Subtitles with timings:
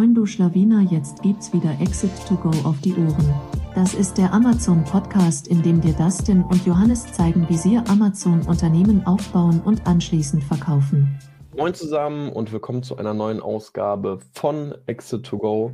[0.00, 3.34] Moin du Schlawiner, jetzt gibt's wieder Exit to Go auf die Ohren.
[3.74, 8.40] Das ist der Amazon Podcast, in dem dir Dustin und Johannes zeigen, wie sie Amazon
[8.46, 11.18] Unternehmen aufbauen und anschließend verkaufen.
[11.54, 15.72] Moin zusammen und willkommen zu einer neuen Ausgabe von Exit to Go.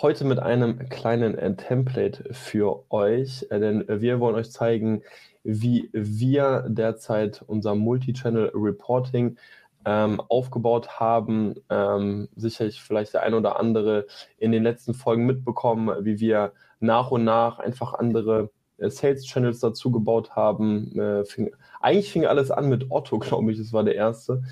[0.00, 5.02] Heute mit einem kleinen äh, Template für euch, äh, denn wir wollen euch zeigen,
[5.42, 9.36] wie wir derzeit unser Multi-Channel Reporting
[9.84, 11.54] ähm, aufgebaut haben.
[11.70, 14.06] Ähm, sicherlich vielleicht der ein oder andere
[14.38, 19.60] in den letzten Folgen mitbekommen, wie wir nach und nach einfach andere äh, Sales Channels
[19.60, 20.98] dazu gebaut haben.
[20.98, 24.42] Äh, fing, eigentlich fing alles an mit Otto, glaube ich, das war der erste.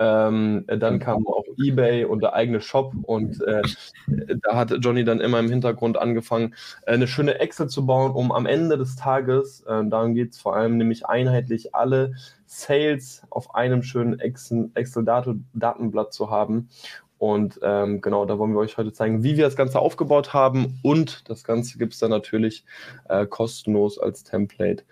[0.00, 3.62] Ähm, dann kam auch eBay und der eigene Shop und äh,
[4.42, 8.32] da hat Johnny dann immer im Hintergrund angefangen, äh, eine schöne Excel zu bauen, um
[8.32, 12.14] am Ende des Tages, äh, darum geht es vor allem, nämlich einheitlich alle
[12.54, 16.68] Sales auf einem schönen Excel-Datenblatt zu haben.
[17.18, 20.78] Und ähm, genau, da wollen wir euch heute zeigen, wie wir das Ganze aufgebaut haben.
[20.82, 22.64] Und das Ganze gibt es dann natürlich
[23.08, 24.84] äh, kostenlos als Template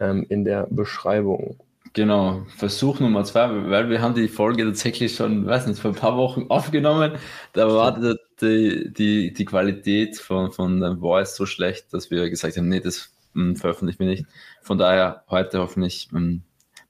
[0.00, 1.56] ähm, in der Beschreibung.
[1.94, 5.96] Genau, Versuch Nummer zwei, weil wir haben die Folge tatsächlich schon, weiß nicht, vor ein
[5.96, 7.12] paar Wochen aufgenommen.
[7.54, 7.98] Da war
[8.40, 12.80] die, die, die Qualität von, von dem Voice so schlecht, dass wir gesagt haben, nee,
[12.80, 14.26] das hm, veröffentlichen wir nicht.
[14.60, 16.42] Von daher heute hoffentlich ein hm,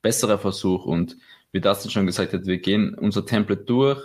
[0.08, 1.18] besserer Versuch und
[1.52, 4.00] wie das schon gesagt hat, wir gehen unser Template durch,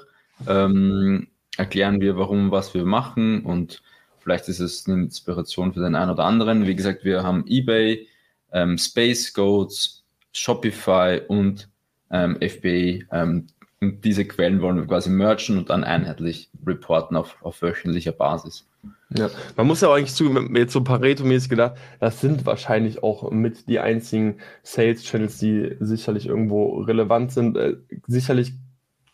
[0.47, 3.81] ähm, erklären wir, warum, was wir machen und
[4.19, 6.67] vielleicht ist es eine Inspiration für den einen oder anderen.
[6.67, 8.05] Wie gesagt, wir haben eBay,
[8.51, 11.69] ähm, Space Goats, Shopify und
[12.11, 13.05] ähm, FBA.
[13.17, 13.47] Ähm,
[13.79, 18.67] und diese Quellen wollen wir quasi merchen und dann einheitlich reporten auf, auf wöchentlicher Basis.
[19.15, 23.29] Ja, man muss ja auch eigentlich zugeben, jetzt so Pareto-mäßig gedacht, das sind wahrscheinlich auch
[23.31, 27.55] mit die einzigen Sales-Channels, die sicherlich irgendwo relevant sind.
[27.55, 27.75] Äh,
[28.07, 28.53] sicherlich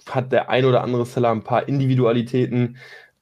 [0.07, 2.77] hat der ein oder andere Seller ein paar Individualitäten,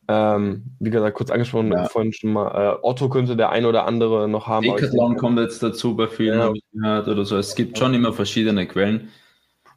[0.07, 1.85] ähm, wie gesagt, kurz angesprochen, ja.
[1.85, 4.63] vorhin schon mal, äh, Otto könnte der ein oder andere noch haben.
[4.63, 6.45] Decathlon kommt jetzt dazu bei vielen, ja.
[6.45, 7.37] habe ich gehört, oder so.
[7.37, 9.09] Es gibt schon immer verschiedene Quellen.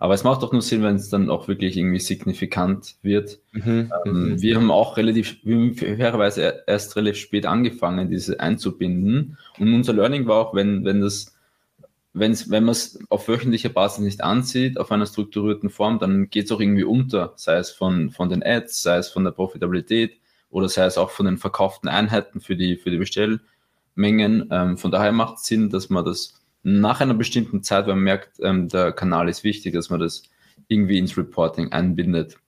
[0.01, 3.39] Aber es macht doch nur Sinn, wenn es dann auch wirklich irgendwie signifikant wird.
[3.53, 3.93] Mhm.
[4.07, 4.43] Ähm, mhm.
[4.43, 5.37] wir haben auch relativ,
[5.77, 9.37] fairerweise erst relativ spät angefangen, diese einzubinden.
[9.59, 11.37] Und unser Learning war auch, wenn, wenn das,
[12.15, 16.47] wenn's, wenn man es auf wöchentlicher Basis nicht ansieht, auf einer strukturierten Form, dann geht
[16.47, 20.15] es auch irgendwie unter, sei es von, von den Ads, sei es von der Profitabilität
[20.49, 24.49] oder sei es auch von den verkauften Einheiten für die, für die Bestellmengen.
[24.51, 28.05] Ähm, von daher macht es Sinn, dass man das nach einer bestimmten Zeit, wenn man
[28.05, 30.25] merkt, ähm, der Kanal ist wichtig, dass man das
[30.69, 32.39] irgendwie ins Reporting einbindet.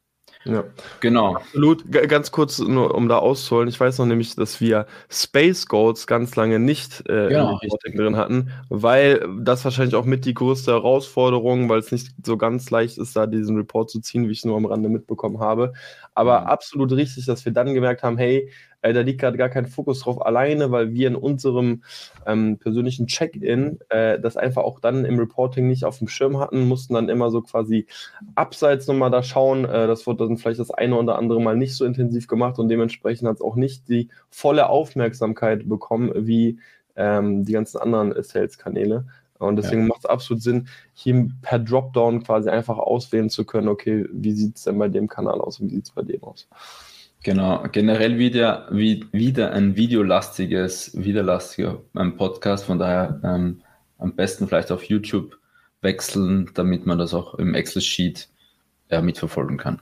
[0.45, 0.65] Ja,
[1.01, 1.37] genau.
[1.37, 1.91] Absolut.
[1.91, 3.69] G ganz kurz nur, um da auszuholen.
[3.69, 7.61] Ich weiß noch nämlich, dass wir Space Goals ganz lange nicht äh, genau,
[7.95, 12.71] drin hatten, weil das wahrscheinlich auch mit die größte Herausforderung, weil es nicht so ganz
[12.71, 15.75] leicht ist, da diesen Report zu ziehen, wie ich nur am Rande mitbekommen habe.
[16.15, 16.47] Aber mhm.
[16.49, 18.51] absolut richtig, dass wir dann gemerkt haben, hey,
[18.83, 21.83] äh, da liegt gerade gar kein Fokus drauf alleine, weil wir in unserem
[22.27, 26.69] ähm, persönlichen Check-in äh, das einfach auch dann im Reporting nicht auf dem Schirm hatten,
[26.69, 27.87] mussten dann immer so quasi
[28.35, 29.65] abseits nochmal da schauen.
[29.65, 32.69] Äh, das wurde dann vielleicht das eine oder andere Mal nicht so intensiv gemacht und
[32.69, 36.59] dementsprechend hat es auch nicht die volle Aufmerksamkeit bekommen, wie
[36.97, 39.07] ähm, die ganzen anderen Sales-Kanäle.
[39.39, 39.89] Und deswegen ja.
[39.89, 44.57] macht es absolut Sinn, hier per Dropdown quasi einfach auswählen zu können, okay, wie sieht
[44.57, 46.49] es denn bei dem Kanal aus und wie sieht es bei dem aus.
[47.23, 53.63] Genau, generell wieder, wie, wieder ein videolastiges, widerlastiger ähm, Podcast, von daher ähm,
[53.99, 55.39] am besten vielleicht auf YouTube
[55.83, 58.29] wechseln, damit man das auch im Excel-Sheet
[58.91, 59.81] äh, mitverfolgen kann.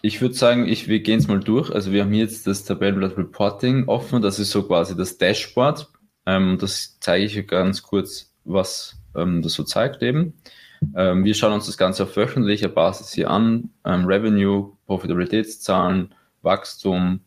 [0.00, 1.70] Ich würde sagen, ich, wir gehen es mal durch.
[1.70, 5.86] Also wir haben jetzt das Tabellenblatt Reporting offen, das ist so quasi das Dashboard.
[6.24, 10.32] Ähm, das zeige ich ganz kurz, was ähm, das so zeigt eben.
[10.94, 13.70] Ähm, wir schauen uns das Ganze auf wöchentlicher Basis hier an.
[13.84, 17.20] Ähm, Revenue, Profitabilitätszahlen, Wachstum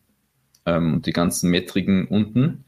[0.66, 2.64] ähm, und die ganzen Metriken unten.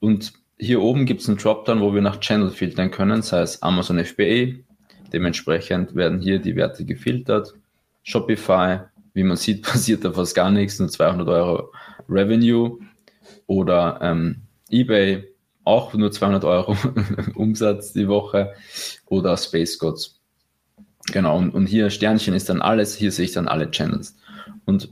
[0.00, 3.62] Und hier oben gibt es einen Dropdown, wo wir nach Channel filtern können, sei es
[3.62, 4.58] Amazon FBA.
[5.12, 7.54] Dementsprechend werden hier die Werte gefiltert.
[8.02, 8.80] Shopify,
[9.14, 11.72] wie man sieht, passiert da fast gar nichts, nur 200 Euro
[12.08, 12.78] Revenue.
[13.46, 15.24] Oder ähm, eBay,
[15.64, 16.76] auch nur 200 Euro
[17.34, 18.52] Umsatz die Woche.
[19.06, 20.19] Oder Space Gods.
[21.06, 24.16] Genau, und, und hier Sternchen ist dann alles, hier sehe ich dann alle Channels.
[24.64, 24.90] Und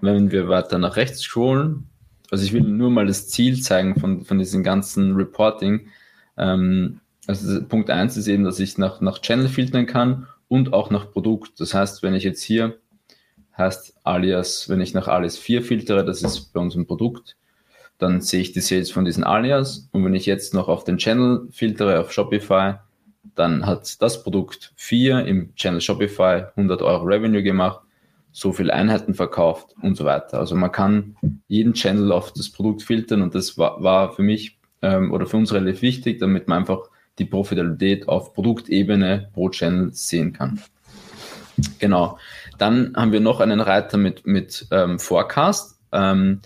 [0.00, 1.88] wenn wir weiter nach rechts scrollen,
[2.30, 5.88] also ich will nur mal das Ziel zeigen von, von diesem ganzen Reporting.
[6.36, 10.90] Ähm, also Punkt 1 ist eben, dass ich nach, nach Channel filtern kann und auch
[10.90, 11.60] nach Produkt.
[11.60, 12.78] Das heißt, wenn ich jetzt hier
[13.56, 17.36] heißt alias, wenn ich nach alias 4 filtere, das ist bei uns ein Produkt,
[17.98, 19.88] dann sehe ich die Sales von diesen alias.
[19.92, 22.74] Und wenn ich jetzt noch auf den Channel filtere, auf Shopify,
[23.34, 27.80] dann hat das Produkt 4 im Channel Shopify 100 Euro Revenue gemacht.
[28.36, 30.40] so viele Einheiten verkauft und so weiter.
[30.40, 31.16] Also man kann
[31.46, 35.36] jeden Channel auf das Produkt filtern und das war, war für mich ähm, oder für
[35.36, 36.90] uns relativ wichtig, damit man einfach
[37.20, 40.60] die Profitabilität auf Produktebene pro Channel sehen kann.
[41.78, 42.18] Genau.
[42.58, 45.78] Dann haben wir noch einen Reiter mit, mit ähm, Forecast.
[45.92, 46.40] Ähm,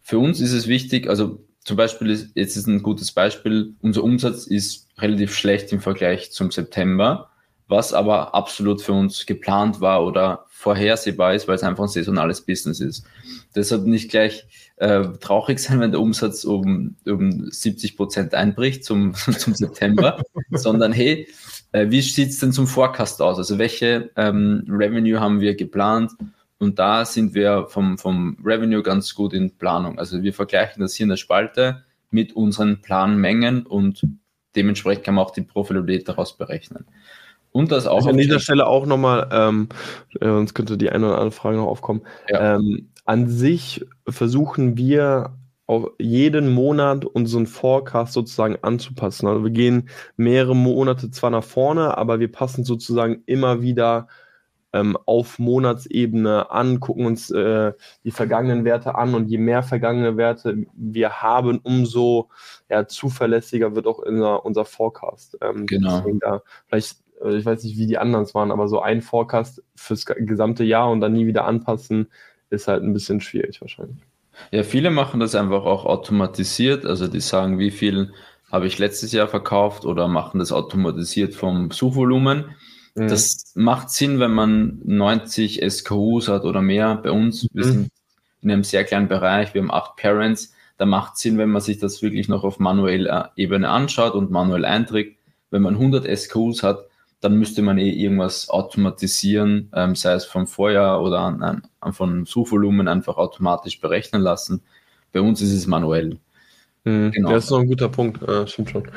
[0.00, 4.04] für uns ist es wichtig, also zum Beispiel, ist, jetzt ist ein gutes Beispiel, unser
[4.04, 7.30] Umsatz ist relativ schlecht im Vergleich zum September,
[7.68, 12.42] was aber absolut für uns geplant war oder vorhersehbar ist, weil es einfach ein saisonales
[12.42, 13.06] Business ist.
[13.54, 14.46] Deshalb nicht gleich
[14.76, 20.92] äh, traurig sein, wenn der Umsatz um, um 70 Prozent einbricht zum, zum September, sondern
[20.92, 21.26] hey,
[21.72, 23.38] äh, wie sieht's denn zum Forecast aus?
[23.38, 26.12] Also welche ähm, Revenue haben wir geplant?
[26.64, 29.98] Und da sind wir vom, vom Revenue ganz gut in Planung.
[29.98, 34.06] Also wir vergleichen das hier in der Spalte mit unseren Planmengen und
[34.56, 36.86] dementsprechend kann man auch die Profitabilität daraus berechnen.
[37.52, 37.96] Und das auch.
[37.96, 39.68] Also an dieser Stelle auch nochmal, ähm,
[40.20, 42.02] äh, sonst könnte die eine oder andere Frage noch aufkommen.
[42.28, 42.56] Ja.
[42.56, 49.28] Ähm, an sich versuchen wir auf jeden Monat unseren Forecast sozusagen anzupassen.
[49.28, 54.08] Also wir gehen mehrere Monate zwar nach vorne, aber wir passen sozusagen immer wieder
[54.74, 57.72] ähm, auf Monatsebene an, gucken uns äh,
[58.02, 62.28] die vergangenen Werte an und je mehr vergangene Werte wir haben, umso
[62.68, 65.38] ja, zuverlässiger wird auch unser, unser Forecast.
[65.40, 66.04] Ähm, genau.
[66.20, 69.62] Da vielleicht, äh, ich weiß nicht, wie die anderen es waren, aber so ein Forecast
[69.76, 72.08] fürs gesamte Jahr und dann nie wieder anpassen,
[72.50, 74.02] ist halt ein bisschen schwierig wahrscheinlich.
[74.50, 76.84] Ja, viele machen das einfach auch automatisiert.
[76.84, 78.12] Also die sagen, wie viel
[78.50, 82.56] habe ich letztes Jahr verkauft oder machen das automatisiert vom Suchvolumen.
[82.94, 83.08] Mhm.
[83.08, 86.96] Das macht Sinn, wenn man 90 SKUs hat oder mehr.
[86.96, 87.70] Bei uns, wir mhm.
[87.70, 87.88] sind
[88.42, 90.52] in einem sehr kleinen Bereich, wir haben acht Parents.
[90.76, 94.64] Da macht Sinn, wenn man sich das wirklich noch auf manueller Ebene anschaut und manuell
[94.64, 95.18] einträgt.
[95.50, 96.86] Wenn man 100 SKUs hat,
[97.20, 102.26] dann müsste man eh irgendwas automatisieren, ähm, sei es vom Vorjahr oder an, an, von
[102.26, 104.62] Suchvolumen einfach automatisch berechnen lassen.
[105.12, 106.18] Bei uns ist es manuell.
[106.84, 107.30] Mhm, genau.
[107.30, 108.88] Das ist noch ein guter Punkt, äh, stimmt schon.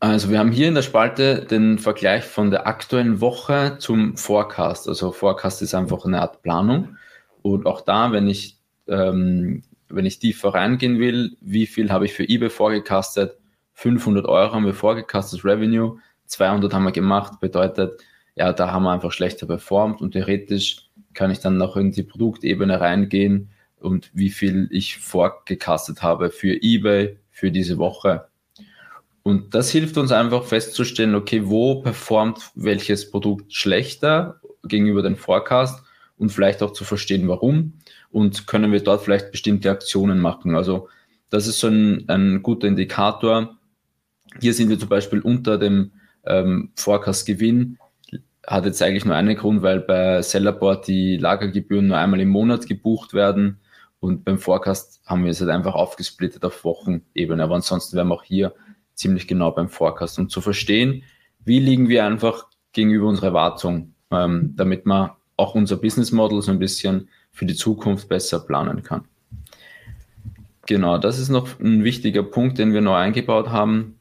[0.00, 4.88] Also wir haben hier in der Spalte den Vergleich von der aktuellen Woche zum Forecast.
[4.88, 6.96] Also Forecast ist einfach eine Art Planung.
[7.42, 12.12] Und auch da, wenn ich, ähm, wenn ich tiefer reingehen will, wie viel habe ich
[12.12, 13.38] für eBay vorgecastet?
[13.74, 15.98] 500 Euro haben wir vorgecastet, Revenue.
[16.26, 18.00] 200 haben wir gemacht, bedeutet,
[18.36, 22.04] ja, da haben wir einfach schlechter performt und theoretisch kann ich dann noch in die
[22.04, 23.50] Produktebene reingehen
[23.80, 28.27] und wie viel ich vorgecastet habe für eBay für diese Woche
[29.28, 35.84] und das hilft uns einfach festzustellen, okay, wo performt welches Produkt schlechter gegenüber dem Forecast
[36.16, 37.74] und vielleicht auch zu verstehen, warum
[38.10, 40.56] und können wir dort vielleicht bestimmte Aktionen machen.
[40.56, 40.88] Also
[41.28, 43.58] das ist so ein, ein guter Indikator.
[44.40, 45.92] Hier sind wir zum Beispiel unter dem
[46.24, 47.76] ähm, Forecast-Gewinn.
[48.46, 52.66] Hat jetzt eigentlich nur einen Grund, weil bei Sellerboard die Lagergebühren nur einmal im Monat
[52.66, 53.60] gebucht werden
[54.00, 57.42] und beim Forecast haben wir es halt einfach aufgesplittet auf Wochenebene.
[57.42, 58.54] Aber ansonsten werden wir auch hier
[58.98, 61.04] ziemlich genau beim Forecast, um zu verstehen,
[61.44, 66.50] wie liegen wir einfach gegenüber unserer Erwartung, ähm, damit man auch unser Business Model so
[66.50, 69.04] ein bisschen für die Zukunft besser planen kann.
[70.66, 74.00] Genau, das ist noch ein wichtiger Punkt, den wir neu eingebaut haben.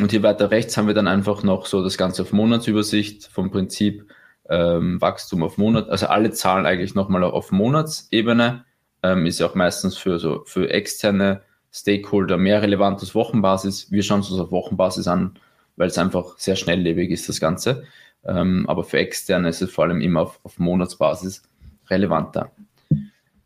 [0.00, 3.50] Und hier weiter rechts haben wir dann einfach noch so das Ganze auf Monatsübersicht vom
[3.50, 4.10] Prinzip
[4.48, 8.64] ähm, Wachstum auf Monat, also alle Zahlen eigentlich nochmal auf Monatsebene,
[9.02, 11.42] ähm, ist ja auch meistens für so für externe
[11.74, 13.90] Stakeholder mehr relevant als Wochenbasis.
[13.90, 15.34] Wir schauen es uns auf Wochenbasis an,
[15.76, 17.82] weil es einfach sehr schnelllebig ist, das Ganze.
[18.24, 21.42] Ähm, aber für Externe ist es vor allem immer auf, auf Monatsbasis
[21.90, 22.52] relevanter.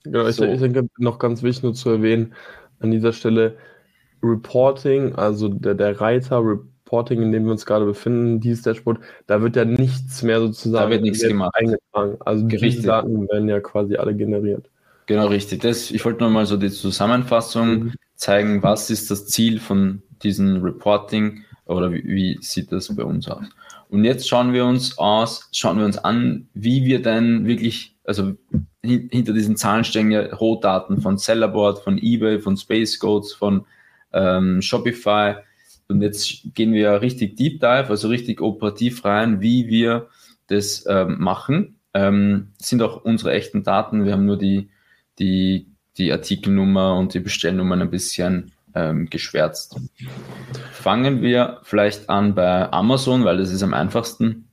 [0.05, 0.45] Ja, ich, so.
[0.45, 2.35] ich denke, noch ganz wichtig nur zu erwähnen,
[2.81, 3.57] an dieser Stelle
[4.23, 9.41] Reporting, also der, der Reiter Reporting, in dem wir uns gerade befinden, dieses Dashboard, da
[9.41, 11.55] wird ja nichts mehr sozusagen da wird nichts gemacht.
[11.55, 12.19] eingetragen.
[12.21, 14.69] Also die Daten werden ja quasi alle generiert.
[15.07, 15.63] Genau, richtig.
[15.63, 17.93] Das, ich wollte nochmal so die Zusammenfassung mhm.
[18.19, 23.29] Zeigen, was ist das Ziel von diesem Reporting oder wie, wie, sieht das bei uns
[23.29, 23.47] aus.
[23.89, 28.35] Und jetzt schauen wir uns aus, schauen wir uns an, wie wir denn wirklich, also
[28.83, 33.65] hin, hinter diesen Zahlen stecken ja Rohdaten von Sellerboard, von eBay, von Space Goats, von
[34.13, 35.37] ähm, Shopify.
[35.89, 40.09] Und jetzt gehen wir richtig Deep Dive, also richtig operativ rein, wie wir
[40.49, 41.79] das ähm, machen.
[41.95, 44.05] Ähm, sind auch unsere echten Daten.
[44.05, 44.69] Wir haben nur die
[45.19, 45.67] die,
[45.99, 49.77] die Artikelnummer und die Bestellnummern ein bisschen ähm, geschwärzt.
[50.73, 54.49] Fangen wir vielleicht an bei Amazon, weil das ist am einfachsten.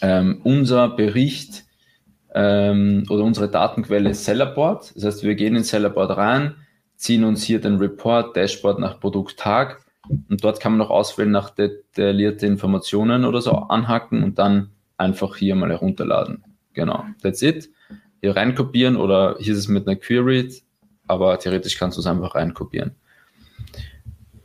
[0.00, 1.64] Ähm, unser Bericht
[2.34, 4.94] ähm, oder unsere Datenquelle ist Sellerboard.
[4.96, 6.56] Das heißt, wir gehen in Sellerboard rein,
[6.96, 11.50] ziehen uns hier den Report, Dashboard nach Produkttag und dort kann man noch auswählen nach
[11.50, 16.44] detaillierte Informationen oder so anhaken und dann einfach hier mal herunterladen.
[16.72, 17.70] Genau, that's it.
[18.24, 20.50] Hier reinkopieren oder hier ist es mit einer Query,
[21.06, 22.92] aber theoretisch kannst du es einfach reinkopieren.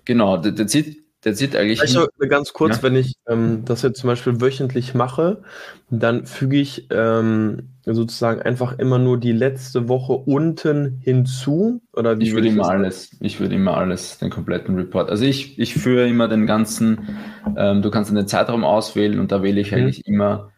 [0.05, 1.81] Genau, that's it der sieht eigentlich.
[1.81, 2.83] Vielleicht ganz kurz, ja?
[2.83, 5.41] wenn ich ähm, das jetzt zum Beispiel wöchentlich mache,
[5.89, 11.81] dann füge ich ähm, sozusagen einfach immer nur die letzte Woche unten hinzu.
[11.91, 15.09] Oder ich würde immer alles, ich würde immer alles, den kompletten Report.
[15.09, 17.09] Also ich, ich führe immer den ganzen,
[17.57, 19.77] ähm, du kannst einen Zeitraum auswählen und da wähle ich mhm.
[19.77, 20.51] eigentlich immer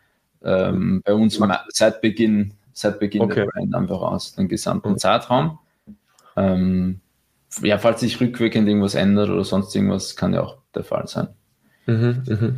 [0.44, 3.36] ähm, bei uns seit Beginn, seit Beginn okay.
[3.36, 4.98] der Brand einfach aus, den gesamten mhm.
[4.98, 5.60] Zeitraum.
[6.36, 7.02] Ähm,
[7.62, 11.28] ja, falls sich rückwirkend irgendwas ändert oder sonst irgendwas, kann ja auch der Fall sein.
[11.86, 12.54] Mhm, mh.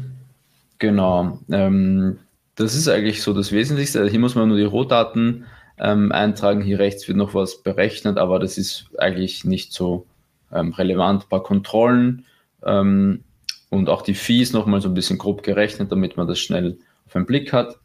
[0.79, 1.39] Genau.
[1.49, 2.19] Ähm,
[2.55, 3.99] das ist eigentlich so das Wesentlichste.
[3.99, 5.45] Also hier muss man nur die Rohdaten
[5.79, 6.61] ähm, eintragen.
[6.61, 10.05] Hier rechts wird noch was berechnet, aber das ist eigentlich nicht so
[10.51, 11.23] ähm, relevant.
[11.23, 12.25] Ein paar Kontrollen
[12.63, 13.23] ähm,
[13.69, 17.13] und auch die Fees nochmal so ein bisschen grob gerechnet, damit man das schnell auf
[17.13, 17.77] den Blick hat.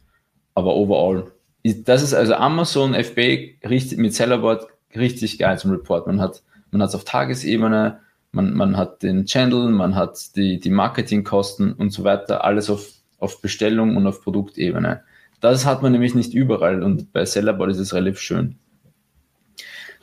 [0.53, 1.31] Aber overall,
[1.63, 6.07] das ist also Amazon FB richtig, mit Sellerboard richtig geil zum Report.
[6.07, 7.99] Man hat man hat es auf Tagesebene,
[8.31, 12.87] man, man hat den Channel, man hat die, die Marketingkosten und so weiter, alles auf,
[13.17, 15.03] auf Bestellung und auf Produktebene.
[15.41, 18.55] Das hat man nämlich nicht überall und bei Sellerboard ist es relativ schön.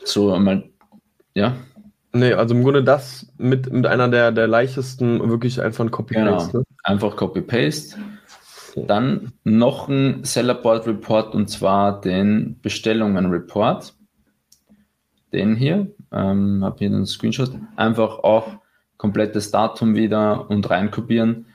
[0.04, 0.64] So mal,
[1.34, 1.56] ja.
[2.12, 6.52] Nee, also im Grunde das mit, mit einer der, der leichtesten wirklich einfach ein Copy-Paste.
[6.52, 7.96] Genau, einfach Copy-Paste.
[8.76, 13.94] Dann noch ein Sellerboard Report und zwar den Bestellungen Report.
[15.32, 18.58] Den hier ähm, habe hier einen Screenshot, einfach auch
[18.98, 21.46] komplettes Datum wieder und reinkopieren.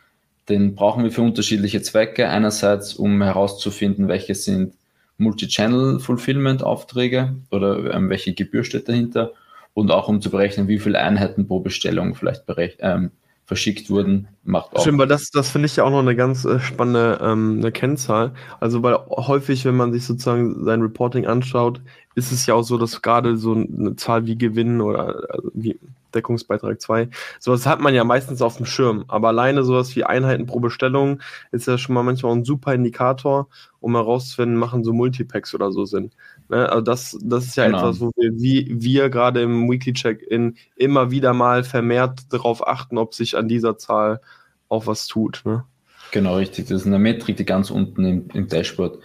[0.49, 2.29] Den brauchen wir für unterschiedliche Zwecke.
[2.29, 4.73] Einerseits, um herauszufinden, welche sind
[5.17, 9.33] Multi-Channel-Fulfillment-Aufträge oder ähm, welche Gebühr steht dahinter
[9.73, 12.45] und auch um zu berechnen, wie viele Einheiten pro Bestellung vielleicht
[12.79, 13.11] ähm,
[13.51, 14.81] verschickt wurden, macht auch.
[14.81, 17.74] Stimmt, weil das, das finde ich ja auch noch eine ganz äh, spannende ähm, eine
[17.74, 18.31] Kennzahl.
[18.62, 21.81] Also weil häufig, wenn man sich sozusagen sein Reporting anschaut,
[22.15, 25.77] ist es ja auch so, dass gerade so eine Zahl wie Gewinn oder also wie
[26.15, 29.03] Deckungsbeitrag 2, sowas hat man ja meistens auf dem Schirm.
[29.10, 31.20] Aber alleine sowas wie Einheiten pro Bestellung
[31.51, 33.50] ist ja schon mal manchmal ein super Indikator,
[33.81, 36.12] um herauszufinden, machen so Multipacks oder so Sinn.
[36.51, 36.70] Ne?
[36.70, 37.79] Also das, das ist ja genau.
[37.79, 42.98] etwas, wo wir, wie wir gerade im Weekly Check-In immer wieder mal vermehrt darauf achten,
[42.98, 44.22] ob sich an dieser Zahl
[44.70, 45.41] auch was tut.
[45.46, 45.63] Ne?
[46.12, 46.67] Genau, richtig.
[46.67, 49.00] Das ist eine Metrik, die ganz unten im, im Dashboard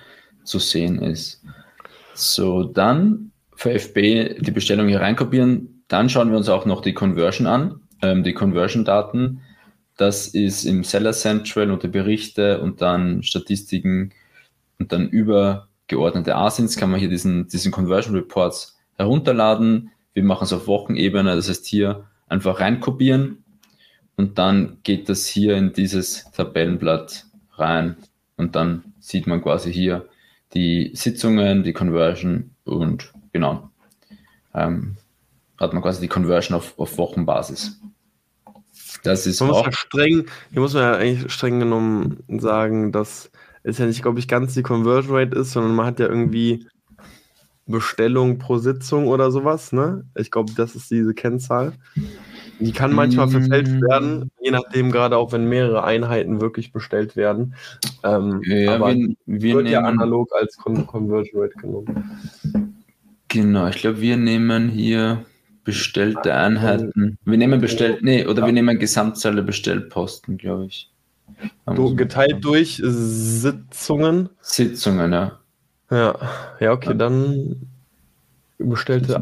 [0.45, 1.43] zu sehen ist.
[2.15, 5.85] So, dann für FB die Bestellung hier reinkopieren.
[5.89, 9.41] Dann schauen wir uns auch noch die Conversion an, ähm, die Conversion-Daten.
[9.97, 14.13] Das ist im Seller Central unter Berichte und dann Statistiken
[14.79, 19.91] und dann über geordnete Asins kann man hier diesen, diesen Conversion Reports herunterladen.
[20.15, 23.45] Wir machen es auf Wochenebene, das heißt hier einfach reinkopieren
[24.17, 27.97] und dann geht das hier in dieses Tabellenblatt rein
[28.37, 30.09] und dann sieht man quasi hier
[30.55, 33.71] die Sitzungen, die Conversion und genau,
[34.55, 34.97] ähm,
[35.59, 37.81] hat man quasi die Conversion auf, auf Wochenbasis.
[39.03, 39.67] Das ist man auch.
[39.67, 43.31] Muss ja streng, hier muss man ja eigentlich streng genommen sagen, dass
[43.67, 46.67] ist ja nicht, glaube ich, ganz die Conversion Rate ist, sondern man hat ja irgendwie
[47.67, 50.05] Bestellung pro Sitzung oder sowas, ne?
[50.15, 51.73] Ich glaube, das ist diese Kennzahl.
[52.61, 53.83] Die kann manchmal verfälscht mm.
[53.83, 57.55] werden, je nachdem, gerade auch wenn mehrere Einheiten wirklich bestellt werden.
[58.05, 62.85] Ähm, ja, aber wir, wir wird nehmen, ja analog als Con Conversion Rate genommen.
[63.29, 65.27] Genau, ich glaube, wir nehmen hier
[65.65, 67.19] bestellte Einheiten.
[67.25, 68.47] Wir nehmen bestellt, nee, oder ja.
[68.47, 70.89] wir nehmen Gesamtzahl der Bestellposten, glaube ich.
[71.75, 74.31] Du, geteilt durch Sitzungen?
[74.41, 75.39] Sitzungen, ja.
[75.91, 76.15] Ja,
[76.61, 77.69] ja, okay, dann
[78.59, 79.21] bestellte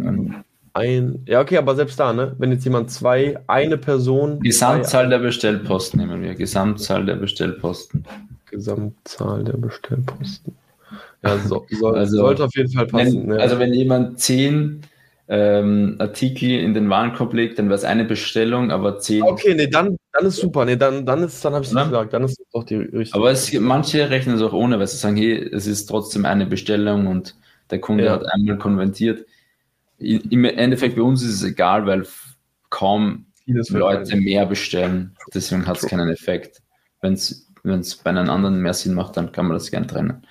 [0.75, 1.23] ein.
[1.27, 2.35] Ja, okay, aber selbst da, ne?
[2.39, 4.41] Wenn jetzt jemand zwei, eine Person.
[4.41, 6.35] Gesamtzahl der Bestellposten nehmen wir.
[6.35, 8.05] Gesamtzahl der Bestellposten.
[8.51, 10.55] Gesamtzahl der Bestellposten.
[11.23, 13.29] Ja, so, soll, also, sollte auf jeden Fall passen.
[13.29, 13.43] Wenn, ja.
[13.43, 14.83] Also wenn jemand zehn
[15.29, 19.23] ähm, Artikel in den Warenkorb legt, dann wäre es eine Bestellung, aber zehn.
[19.23, 20.65] Okay, nee, dann, dann ist super.
[20.65, 23.19] Nee, dann, dann ist, dann habe ich es gesagt, dann ist doch die richtige.
[23.19, 26.47] Aber es, manche rechnen es auch ohne, weil sie sagen, hey, es ist trotzdem eine
[26.47, 27.35] Bestellung und
[27.71, 28.13] der Kunde ja.
[28.13, 29.27] hat einmal konvertiert.
[29.99, 32.07] Im Endeffekt bei uns ist es egal, weil
[32.71, 35.17] kaum Leute mehr bestellen.
[35.33, 36.63] Deswegen hat es keinen Effekt.
[37.01, 40.23] Wenn es bei einem anderen mehr Sinn macht, dann kann man das gern trennen.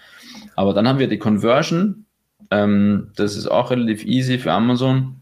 [0.56, 2.06] Aber dann haben wir die Conversion,
[2.52, 5.22] ähm, das ist auch relativ easy für Amazon.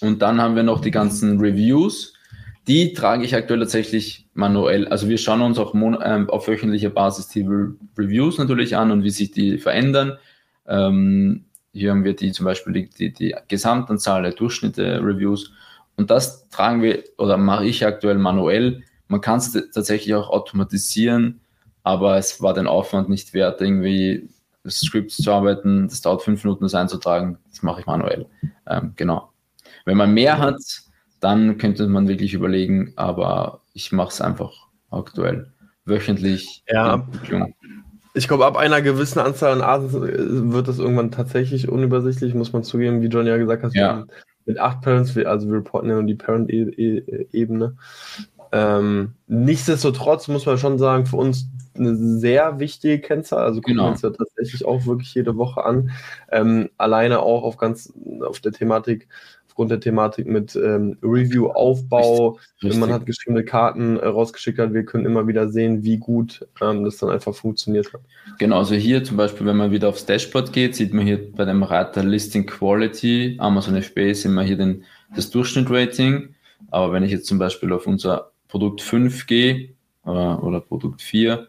[0.00, 2.14] Und dann haben wir noch die ganzen Reviews.
[2.70, 4.86] Die trage ich aktuell tatsächlich manuell.
[4.86, 9.02] Also wir schauen uns auch ähm, auf wöchentlicher Basis die Re Reviews natürlich an und
[9.02, 10.18] wie sich die verändern.
[10.68, 15.50] Ähm, hier haben wir die zum Beispiel die, die, die Gesamtanzahl der Durchschnitte Reviews.
[15.96, 18.84] Und das tragen wir oder mache ich aktuell manuell.
[19.08, 21.40] Man kann es tatsächlich auch automatisieren,
[21.82, 24.28] aber es war den Aufwand nicht wert, irgendwie
[24.68, 25.88] Scripts zu arbeiten.
[25.88, 27.36] Das dauert fünf Minuten, das einzutragen.
[27.50, 28.26] Das mache ich manuell.
[28.68, 29.32] Ähm, genau.
[29.86, 30.60] Wenn man mehr hat,
[31.20, 34.52] dann könnte man wirklich überlegen, aber ich mache es einfach
[34.90, 35.52] aktuell
[35.84, 36.62] wöchentlich.
[36.68, 37.06] Ja.
[38.14, 42.64] Ich glaube, ab einer gewissen Anzahl an Arten wird das irgendwann tatsächlich unübersichtlich, muss man
[42.64, 43.74] zugeben, wie John ja gesagt hat.
[43.74, 44.06] Ja.
[44.46, 47.76] Mit acht Parents, also wir reporten ja nur die Parent-Ebene.
[48.52, 53.44] Ähm, nichtsdestotrotz muss man schon sagen, für uns eine sehr wichtige Kennzahl.
[53.44, 53.84] Also gucken genau.
[53.84, 55.90] wir uns ja tatsächlich auch wirklich jede Woche an.
[56.30, 59.08] Ähm, alleine auch auf ganz auf der Thematik
[59.60, 62.38] aufgrund der Thematik mit ähm, Review-Aufbau.
[62.62, 66.82] Man hat geschriebene Karten äh, rausgeschickt hat, wir können immer wieder sehen, wie gut ähm,
[66.82, 68.00] das dann einfach funktioniert hat.
[68.38, 71.44] Genau, also hier zum Beispiel, wenn man wieder aufs Dashboard geht, sieht man hier bei
[71.44, 76.34] dem Reiter Listing Quality, Amazon FBA, sehen wir hier den, das Durchschnitt-Rating.
[76.70, 79.74] Aber wenn ich jetzt zum Beispiel auf unser Produkt 5 gehe
[80.06, 81.48] äh, oder Produkt 4,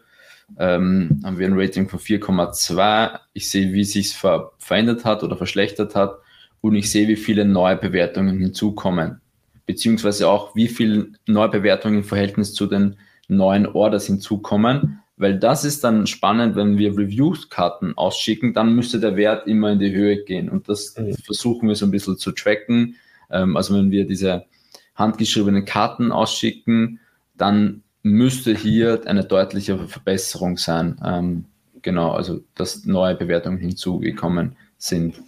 [0.58, 3.18] ähm, haben wir ein Rating von 4,2.
[3.32, 6.18] Ich sehe, wie sich ver verändert hat oder verschlechtert hat
[6.62, 9.20] und ich sehe, wie viele neue Bewertungen hinzukommen,
[9.66, 12.96] beziehungsweise auch, wie viele neue Bewertungen im Verhältnis zu den
[13.28, 19.16] neuen Orders hinzukommen, weil das ist dann spannend, wenn wir Review-Karten ausschicken, dann müsste der
[19.16, 21.14] Wert immer in die Höhe gehen und das mhm.
[21.24, 22.96] versuchen wir so ein bisschen zu tracken.
[23.30, 24.46] Ähm, also wenn wir diese
[24.94, 27.00] handgeschriebenen Karten ausschicken,
[27.36, 30.96] dann müsste hier eine deutliche Verbesserung sein.
[31.04, 31.44] Ähm,
[31.82, 35.20] genau, also dass neue Bewertungen hinzugekommen sind.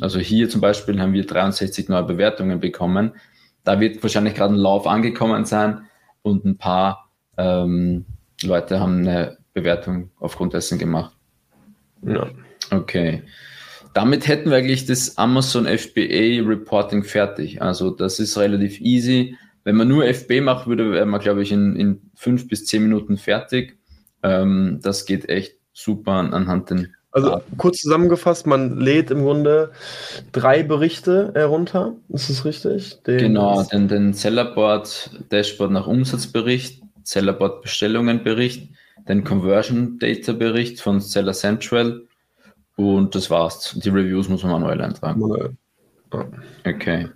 [0.00, 3.12] Also hier zum Beispiel haben wir 63 neue Bewertungen bekommen.
[3.64, 5.82] Da wird wahrscheinlich gerade ein Lauf angekommen sein
[6.22, 8.06] und ein paar ähm,
[8.42, 11.16] Leute haben eine Bewertung aufgrund dessen gemacht.
[12.02, 12.28] Ja.
[12.70, 13.22] Okay.
[13.94, 17.60] Damit hätten wir eigentlich das Amazon FBA Reporting fertig.
[17.60, 19.36] Also das ist relativ easy.
[19.64, 22.82] Wenn man nur FB macht, würde wäre man, glaube ich, in, in fünf bis zehn
[22.82, 23.78] Minuten fertig.
[24.22, 29.70] Ähm, das geht echt super anhand den also kurz zusammengefasst, man lädt im Grunde
[30.32, 31.94] drei Berichte herunter.
[32.08, 33.02] Ist das richtig?
[33.02, 38.68] Den genau, den, den Sellerboard Dashboard nach Umsatzbericht, Sellerboard Bestellungenbericht,
[39.08, 42.02] den Conversion Data Bericht von Seller Central
[42.76, 43.78] und das war's.
[43.82, 45.20] Die Reviews muss man manuell eintragen.
[45.20, 45.56] Manuell.
[46.12, 46.26] Ja.
[46.66, 47.08] Okay.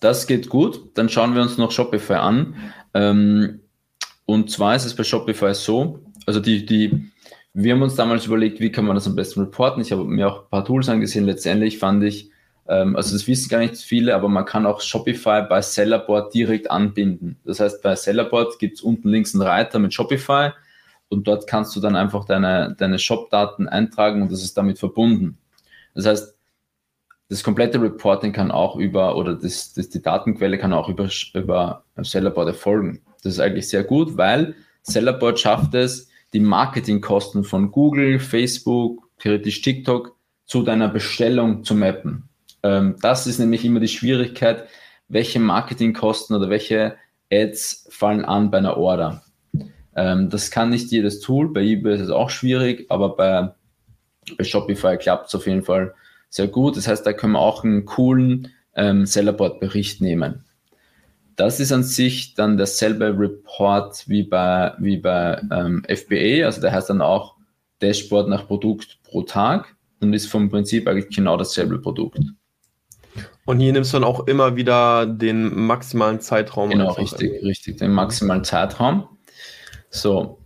[0.00, 0.80] Das geht gut.
[0.94, 2.54] Dann schauen wir uns noch Shopify an.
[2.94, 3.60] Ähm,
[4.24, 7.10] und zwar ist es bei Shopify so, also die, die
[7.52, 9.82] wir haben uns damals überlegt, wie kann man das am besten reporten.
[9.82, 11.24] Ich habe mir auch ein paar Tools angesehen.
[11.24, 12.30] Letztendlich fand ich,
[12.68, 16.70] ähm, also das wissen gar nicht viele, aber man kann auch Shopify bei Sellerboard direkt
[16.70, 17.40] anbinden.
[17.44, 20.50] Das heißt, bei Sellerboard gibt es unten links einen Reiter mit Shopify
[21.08, 25.38] und dort kannst du dann einfach deine, deine Shop-Daten eintragen und das ist damit verbunden.
[25.94, 26.36] Das heißt,
[27.28, 31.84] das komplette Reporting kann auch über, oder das, das, die Datenquelle kann auch über, über
[32.00, 33.02] Sellerboard erfolgen.
[33.22, 39.62] Das ist eigentlich sehr gut, weil Sellerboard schafft es, die Marketingkosten von Google, Facebook, theoretisch
[39.62, 42.28] TikTok zu deiner Bestellung zu mappen.
[42.62, 44.66] Ähm, das ist nämlich immer die Schwierigkeit,
[45.08, 46.96] welche Marketingkosten oder welche
[47.32, 49.22] Ads fallen an bei einer Order.
[49.94, 53.52] Ähm, das kann nicht jedes Tool, bei eBay ist es auch schwierig, aber bei,
[54.36, 55.94] bei Shopify klappt es auf jeden Fall
[56.28, 56.76] sehr gut.
[56.76, 60.44] Das heißt, da können wir auch einen coolen ähm, Sellerboard-Bericht nehmen.
[61.40, 66.70] Das ist an sich dann derselbe Report wie bei, wie bei ähm, FBA, also der
[66.70, 67.36] heißt dann auch
[67.80, 72.18] Dashboard nach Produkt pro Tag und ist vom Prinzip eigentlich genau dasselbe Produkt.
[73.46, 76.68] Und hier nimmst du dann auch immer wieder den maximalen Zeitraum.
[76.68, 77.46] Genau, richtig, in.
[77.46, 79.08] richtig, den maximalen Zeitraum.
[79.88, 80.40] So,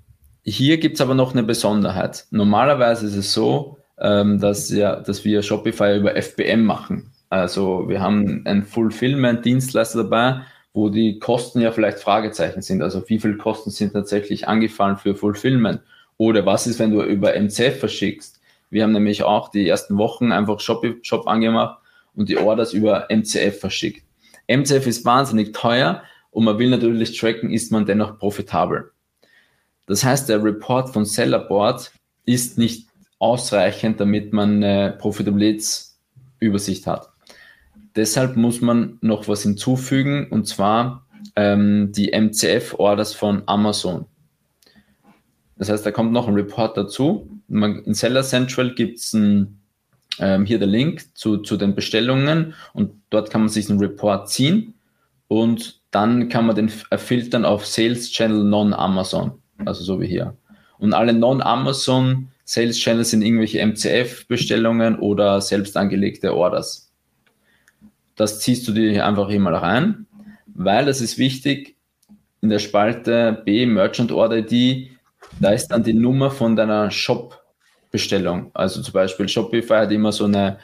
[0.44, 2.26] hier gibt es aber noch eine Besonderheit.
[2.30, 7.11] Normalerweise ist es so, ähm, dass, ja, dass wir Shopify über FBM machen.
[7.30, 10.42] Also wir haben einen Fulfillment-Dienstleister dabei,
[10.74, 12.82] wo die Kosten ja vielleicht Fragezeichen sind.
[12.82, 15.80] Also wie viel Kosten sind tatsächlich angefallen für Fulfillment?
[16.18, 18.40] Oder was ist, wenn du über MCF verschickst?
[18.70, 21.78] Wir haben nämlich auch die ersten Wochen einfach Shop, Shop angemacht
[22.14, 24.04] und die Orders über MCF verschickt.
[24.48, 28.90] MCF ist wahnsinnig teuer und man will natürlich tracken, ist man dennoch profitabel.
[29.87, 31.92] Das heißt, der Report von Sellerboard
[32.24, 32.88] ist nicht
[33.20, 37.13] ausreichend, damit man eine Profitabilitätsübersicht hat.
[37.96, 44.07] Deshalb muss man noch was hinzufügen und zwar ähm, die MCF-Orders von Amazon.
[45.57, 47.28] Das heißt, da kommt noch ein Report dazu.
[47.46, 49.59] Man, in Seller Central gibt es ähm,
[50.44, 54.74] hier der Link zu, zu den Bestellungen und dort kann man sich einen Report ziehen
[55.28, 59.33] und dann kann man den filtern auf Sales Channel Non-Amazon,
[59.64, 60.37] also so wie hier.
[60.78, 66.84] Und alle Non-Amazon Sales Channels sind irgendwelche MCF-Bestellungen oder selbst angelegte Orders.
[68.16, 70.07] Das ziehst du dir einfach hier mal rein,
[70.46, 71.77] weil das ist wichtig.
[72.40, 74.90] In der Spalte B Merchant Order ID,
[75.40, 77.44] da ist dann die Nummer von deiner Shop
[77.94, 78.50] Bestellung.
[78.55, 80.59] Also zum Beispiel Shopify hat immer so eine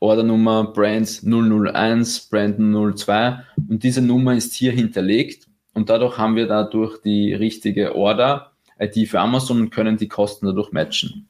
[0.00, 3.38] Ordernummer Brands 001, Brand 02
[3.70, 9.08] und diese Nummer ist hier hinterlegt und dadurch haben wir dadurch die richtige Order ID
[9.08, 11.26] für Amazon und können die Kosten dadurch matchen.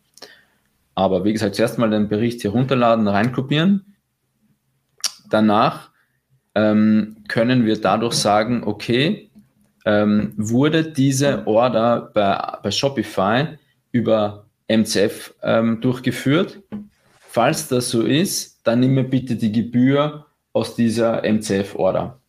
[0.96, 3.93] Aber wie gesagt, zuerst mal den Bericht hier runterladen, reinkopieren.
[5.34, 5.90] Danach
[6.54, 9.32] ähm, können wir dadurch sagen, okay,
[9.84, 13.58] ähm, wurde diese Order bei, bei Shopify
[13.90, 16.62] über MCF ähm, durchgeführt?
[17.18, 22.20] Falls das so ist, dann nimm mir bitte die Gebühr aus dieser MCF-Order.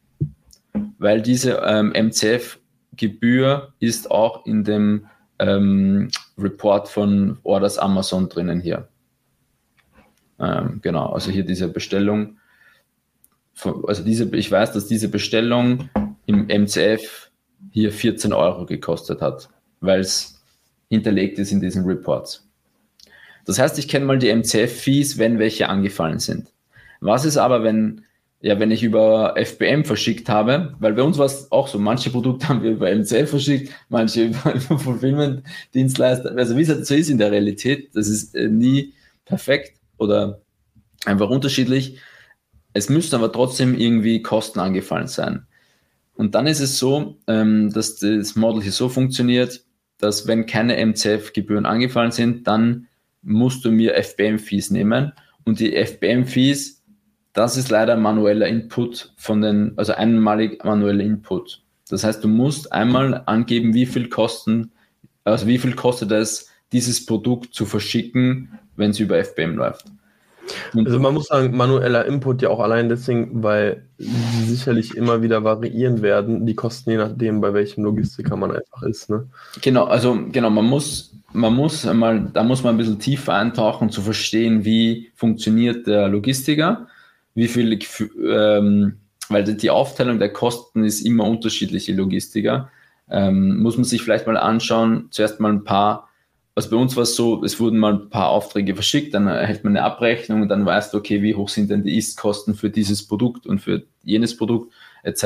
[0.98, 5.06] Weil diese ähm, MCF-Gebühr ist auch in dem
[5.38, 8.88] ähm, Report von Orders Amazon drinnen hier.
[10.40, 12.40] Ähm, genau, also hier diese Bestellung.
[13.64, 15.90] Also diese, ich weiß, dass diese Bestellung
[16.26, 17.32] im MCF
[17.72, 19.50] hier 14 Euro gekostet hat,
[19.82, 20.42] weil es
[20.90, 22.48] hinterlegt ist in diesen Reports.
[23.46, 26.52] Das heißt, ich kenne mal die MCF-Fees, wenn welche angefallen sind.
[27.00, 28.04] Was ist aber, wenn,
[28.42, 32.10] ja, wenn ich über FBM verschickt habe, weil bei uns war es auch so, manche
[32.10, 36.36] Produkte haben wir über MCF verschickt, manche über, über Fulfillment-Dienstleister.
[36.36, 38.94] Also wie es halt so ist in der Realität, das ist äh, nie
[39.26, 40.42] perfekt oder
[41.06, 42.00] einfach unterschiedlich.
[42.76, 45.48] Es müssen aber trotzdem irgendwie Kosten angefallen sein.
[46.14, 49.64] Und dann ist es so, ähm, dass das Model hier so funktioniert,
[49.98, 52.88] dass wenn keine MCF-Gebühren angefallen sind, dann
[53.22, 55.14] musst du mir FBM-Fees nehmen.
[55.46, 56.84] Und die FBM-Fees,
[57.32, 61.64] das ist leider manueller Input von den, also einmalig manueller Input.
[61.88, 64.74] Das heißt, du musst einmal angeben, wie viel kosten,
[65.24, 69.86] also wie viel kostet es, dieses Produkt zu verschicken, wenn es über FBM läuft.
[70.74, 75.22] Und also man muss sagen, manueller Input ja auch allein deswegen, weil sie sicherlich immer
[75.22, 79.10] wieder variieren werden, die Kosten je nachdem, bei welchem Logistiker man einfach ist.
[79.10, 79.28] Ne?
[79.62, 83.90] Genau, also genau, man muss man muss einmal, da muss man ein bisschen tiefer eintauchen,
[83.90, 86.88] zu verstehen, wie funktioniert der Logistiker,
[87.34, 87.78] wie viel,
[88.26, 88.98] ähm,
[89.30, 92.70] weil die Aufteilung der Kosten ist immer unterschiedliche Logistiker.
[93.10, 96.10] Ähm, muss man sich vielleicht mal anschauen, zuerst mal ein paar,
[96.56, 99.66] also bei uns war es so, es wurden mal ein paar Aufträge verschickt, dann erhält
[99.66, 102.70] man eine Abrechnung und dann weißt du, okay, wie hoch sind denn die Ist-Kosten für
[102.70, 105.26] dieses Produkt und für jenes Produkt etc.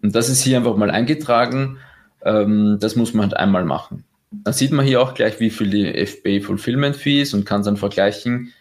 [0.00, 1.78] Und das ist hier einfach mal eingetragen.
[2.24, 4.04] Ähm, das muss man halt einmal machen.
[4.30, 7.64] Da sieht man hier auch gleich, wie viel die FBA Fulfillment Fee ist und kann
[7.64, 8.52] dann vergleichen,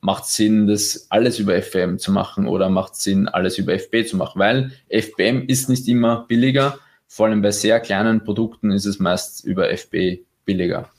[0.00, 4.16] macht Sinn, das alles über FBM zu machen oder macht Sinn, alles über FB zu
[4.16, 8.98] machen, weil FBM ist nicht immer billiger, vor allem bei sehr kleinen Produkten ist es
[8.98, 10.90] meist über FB billiger.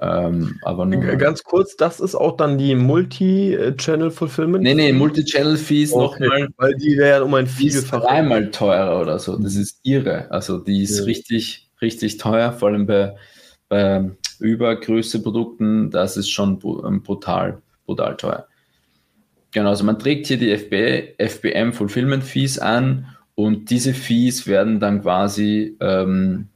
[0.00, 4.62] Ähm, aber nur Ganz kurz, das ist auch dann die Multi-Channel Fulfillment?
[4.62, 6.48] Nee, nee, Multi-Channel Fees okay, nochmal.
[6.56, 8.06] Weil die wäre um ein Vielfaches.
[8.06, 9.36] dreimal teurer oder so.
[9.36, 10.30] Das ist irre.
[10.30, 11.04] Also die ist ja.
[11.04, 13.14] richtig richtig teuer, vor allem bei,
[13.68, 18.46] bei Übergröße-Produkten, das ist schon ähm, brutal, brutal teuer.
[19.52, 24.78] Genau, also man trägt hier die FB, FBM Fulfillment Fees an und diese Fees werden
[24.78, 26.48] dann quasi ähm,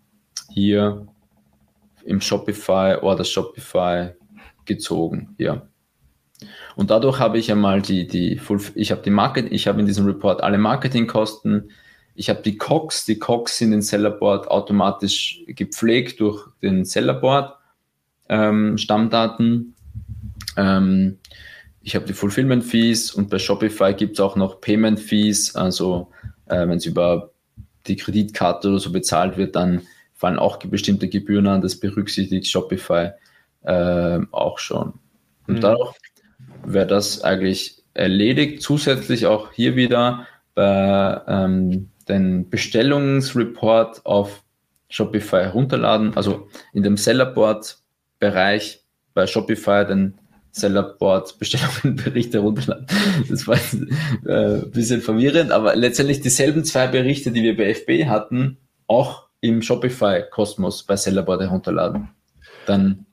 [0.52, 1.06] hier
[2.04, 4.10] im Shopify oder Shopify
[4.64, 5.34] gezogen.
[5.38, 5.62] Ja.
[6.76, 8.40] Und dadurch habe ich einmal die, die
[8.74, 11.70] ich habe die Market, ich habe in diesem Report alle Marketingkosten,
[12.14, 17.56] ich habe die COX, die COX sind in Sellerboard automatisch gepflegt durch den Sellerboard
[18.28, 19.74] ähm, Stammdaten.
[20.56, 21.18] Ähm,
[21.80, 26.10] ich habe die Fulfillment Fees und bei Shopify gibt es auch noch Payment Fees, also
[26.46, 27.30] äh, wenn es über
[27.86, 29.82] die Kreditkarte oder so bezahlt wird, dann
[30.22, 31.62] fallen auch bestimmte Gebühren an.
[31.62, 33.10] Das berücksichtigt Shopify
[33.64, 34.94] äh, auch schon.
[35.48, 35.60] Und mhm.
[35.60, 35.96] dadurch
[36.64, 38.62] wäre das eigentlich erledigt.
[38.62, 44.44] Zusätzlich auch hier wieder bei ähm, den Bestellungsreport auf
[44.88, 50.18] Shopify herunterladen, also in dem Sellerboard-Bereich bei Shopify den
[50.52, 52.86] Sellerboard Bestellungenbericht herunterladen.
[53.28, 58.06] Das war äh, ein bisschen verwirrend, aber letztendlich dieselben zwei Berichte, die wir bei FB
[58.06, 62.08] hatten, auch im Shopify Kosmos bei Sellerboard herunterladen.
[62.66, 63.06] Dann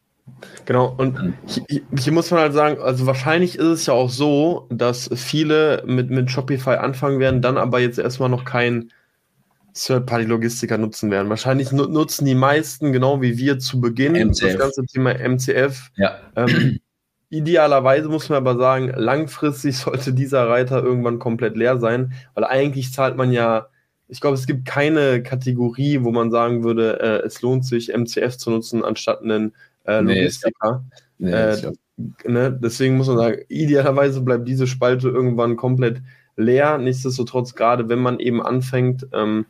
[0.66, 4.68] Genau, und hier, hier, muss man halt sagen, also wahrscheinlich ist es ja auch so,
[4.70, 8.92] dass viele mit, mit Shopify anfangen werden, dann aber jetzt erstmal noch kein
[9.74, 11.30] Third-Party-Logistiker nutzen werden.
[11.30, 14.52] Wahrscheinlich nutzen die meisten, genau wie wir zu Beginn, MCF.
[14.52, 15.90] das ganze Thema MCF.
[15.96, 16.20] Ja.
[16.36, 16.80] Ähm,
[17.30, 22.94] idealerweise muss man aber sagen, langfristig sollte dieser Reiter irgendwann komplett leer sein, weil eigentlich
[22.94, 23.68] zahlt man ja,
[24.10, 28.38] ich glaube, es gibt keine Kategorie, wo man sagen würde, äh, es lohnt sich, MCF
[28.38, 29.54] zu nutzen, anstatt einen
[29.86, 30.84] äh, Logistiker.
[31.20, 31.72] Nee, äh,
[32.26, 32.52] ne?
[32.52, 36.02] Deswegen muss man sagen, idealerweise bleibt diese Spalte irgendwann komplett
[36.36, 36.80] leer.
[36.80, 39.46] Nichtsdestotrotz, gerade wenn man eben anfängt, ähm,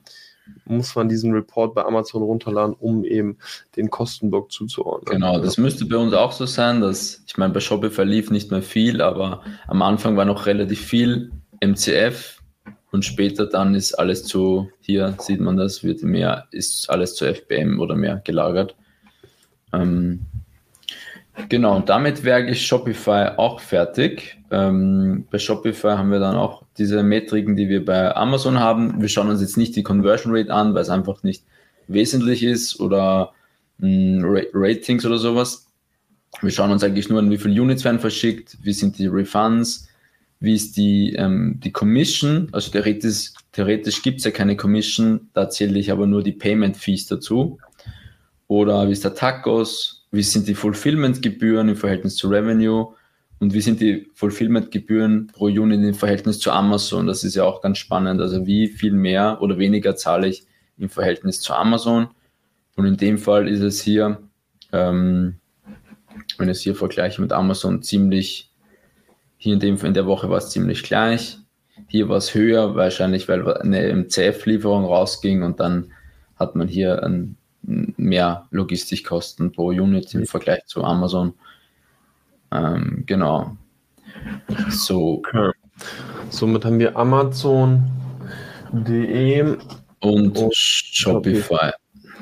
[0.66, 3.38] muss man diesen Report bei Amazon runterladen, um eben
[3.76, 5.14] den Kostenblock zuzuordnen.
[5.14, 8.52] Genau, das müsste bei uns auch so sein, dass, ich meine, bei Shopify lief nicht
[8.52, 11.32] mehr viel, aber am Anfang war noch relativ viel
[11.64, 12.39] MCF
[12.92, 17.26] und später dann ist alles zu, hier sieht man das, wird mehr, ist alles zu
[17.26, 18.76] FBM oder mehr gelagert.
[19.74, 20.22] Ähm,
[21.50, 24.38] genau, und damit wäre ich Shopify auch fertig.
[24.52, 29.00] Ähm, bei Shopify haben wir dann auch diese Metriken, die wir bei Amazon haben.
[29.00, 31.44] Wir schauen uns jetzt nicht die Conversion Rate an, weil es einfach nicht
[31.88, 33.34] wesentlich ist oder
[33.78, 35.68] mh, hm, Ratings oder sowas.
[36.42, 39.89] Wir schauen uns eigentlich nur an, wie viele Units werden verschickt, wie sind die Refunds,
[40.40, 42.48] wie ist die, ähm, die Commission.
[42.52, 46.78] Also theoretisch, theoretisch gibt es ja keine Commission, da zähle ich aber nur die Payment
[46.78, 47.60] Fees dazu.
[48.48, 52.94] Oder wie ist der Tacos, wie sind die Fulfillment-Gebühren im Verhältnis zu Revenue
[53.40, 57.06] und wie sind die Fulfillment-Gebühren pro Unit im Verhältnis zu Amazon?
[57.06, 58.22] Das ist ja auch ganz spannend.
[58.22, 60.44] Also wie viel mehr oder weniger zahle ich
[60.78, 62.08] im Verhältnis zu Amazon?
[62.76, 64.22] Und in dem Fall ist es hier,
[64.72, 65.36] ähm,
[66.38, 68.49] wenn ich es hier vergleiche mit Amazon, ziemlich,
[69.40, 71.38] hier in, dem, in der Woche war es ziemlich gleich.
[71.88, 75.94] Hier war es höher, wahrscheinlich weil eine MCF-Lieferung rausging und dann
[76.36, 81.34] hat man hier ein, mehr Logistikkosten pro Unit im Vergleich zu Amazon.
[82.52, 83.56] Ähm, genau.
[84.70, 85.20] So.
[85.20, 85.52] Okay.
[86.30, 87.82] Somit haben wir Amazon.de
[90.02, 91.72] und, und Shopify.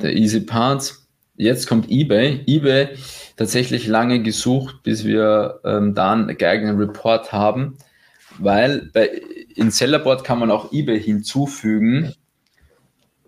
[0.01, 0.93] Der Easy Part.
[1.37, 2.43] Jetzt kommt eBay.
[2.47, 2.89] eBay
[3.35, 7.77] tatsächlich lange gesucht, bis wir ähm, da einen geeigneten Report haben,
[8.39, 9.09] weil bei,
[9.55, 12.13] in Sellerboard kann man auch eBay hinzufügen.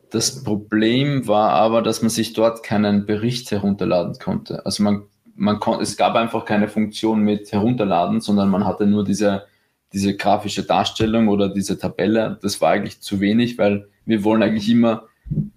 [0.10, 4.66] Das Problem war aber, dass man sich dort keinen Bericht herunterladen konnte.
[4.66, 5.04] Also man
[5.40, 9.46] man kon, es gab einfach keine Funktion mit herunterladen, sondern man hatte nur diese,
[9.94, 12.38] diese grafische Darstellung oder diese Tabelle.
[12.42, 15.06] Das war eigentlich zu wenig, weil wir wollen eigentlich immer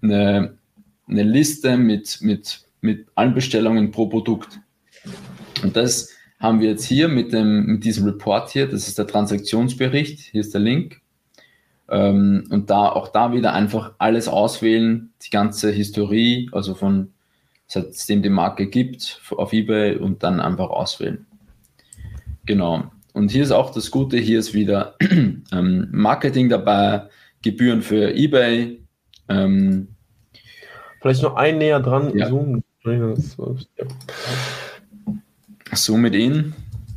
[0.01, 0.57] eine,
[1.13, 4.59] eine Liste mit, mit, mit allen Bestellungen pro Produkt.
[5.63, 8.67] Und das haben wir jetzt hier mit, dem, mit diesem Report hier.
[8.67, 10.19] Das ist der Transaktionsbericht.
[10.19, 11.01] Hier ist der Link.
[11.89, 17.13] Ähm, und da auch da wieder einfach alles auswählen, die ganze Historie, also von
[17.67, 21.25] seitdem die Marke gibt, auf eBay und dann einfach auswählen.
[22.45, 22.91] Genau.
[23.13, 24.95] Und hier ist auch das Gute, hier ist wieder
[25.51, 27.07] ähm, Marketing dabei,
[27.41, 28.81] Gebühren für eBay.
[29.29, 29.92] Ähm,
[31.03, 32.29] Vielleicht noch ein näher dran, ja.
[32.29, 32.63] Zoom.
[35.73, 36.53] Zoom mit in.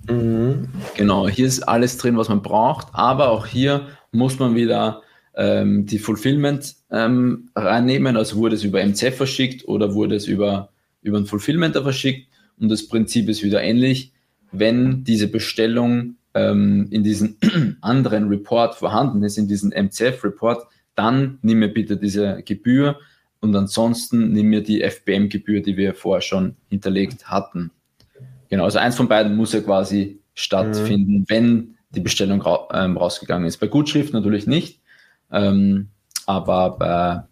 [0.09, 0.69] Mhm.
[0.97, 5.03] Genau, hier ist alles drin, was man braucht, aber auch hier muss man wieder
[5.35, 8.17] ähm, die Fulfillment ähm, reinnehmen.
[8.17, 10.69] Also wurde es über MC verschickt oder wurde es über,
[11.03, 12.29] über einen Fulfillmenter verschickt.
[12.61, 14.13] Und das Prinzip ist wieder ähnlich.
[14.53, 17.39] Wenn diese Bestellung ähm, in diesem
[17.81, 20.63] anderen Report vorhanden ist, in diesem MCF-Report,
[20.95, 23.01] dann nimm mir bitte diese Gebühr
[23.47, 27.71] und ansonsten nimm mir die FBM-Gebühr, die wir vorher schon hinterlegt hatten.
[28.49, 31.25] Genau, also eins von beiden muss ja quasi stattfinden, mhm.
[31.29, 33.59] wenn die Bestellung ra ähm, rausgegangen ist.
[33.59, 34.81] Bei Gutschrift natürlich nicht.
[35.31, 35.89] Ähm,
[36.27, 37.23] aber bei,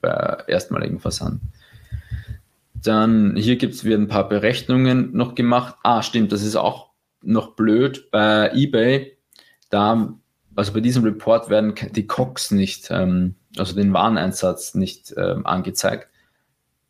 [0.00, 1.40] bei erstmaligen Versand.
[2.74, 5.76] Dann hier gibt es ein paar Berechnungen noch gemacht.
[5.82, 6.90] Ah, stimmt, das ist auch
[7.22, 8.10] noch blöd.
[8.10, 9.16] Bei eBay,
[9.70, 10.14] da,
[10.56, 16.08] also bei diesem Report werden die COX nicht, ähm, also den Wareneinsatz nicht ähm, angezeigt.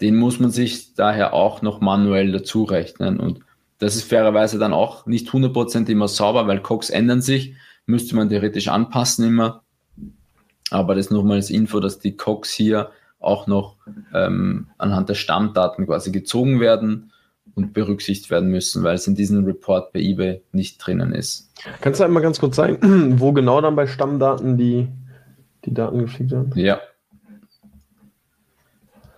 [0.00, 3.20] Den muss man sich daher auch noch manuell dazu rechnen.
[3.20, 3.40] Und
[3.78, 7.54] das ist fairerweise dann auch nicht 100% immer sauber, weil COX ändern sich,
[7.86, 9.62] müsste man theoretisch anpassen immer.
[10.70, 13.76] Aber das nochmal als Info, dass die Cox hier auch noch
[14.14, 17.12] ähm, anhand der Stammdaten quasi gezogen werden
[17.54, 21.50] und berücksichtigt werden müssen, weil es in diesem Report bei eBay nicht drinnen ist.
[21.80, 24.88] Kannst du einmal ganz kurz zeigen, wo genau dann bei Stammdaten die,
[25.64, 26.52] die Daten geschickt werden?
[26.54, 26.80] Ja,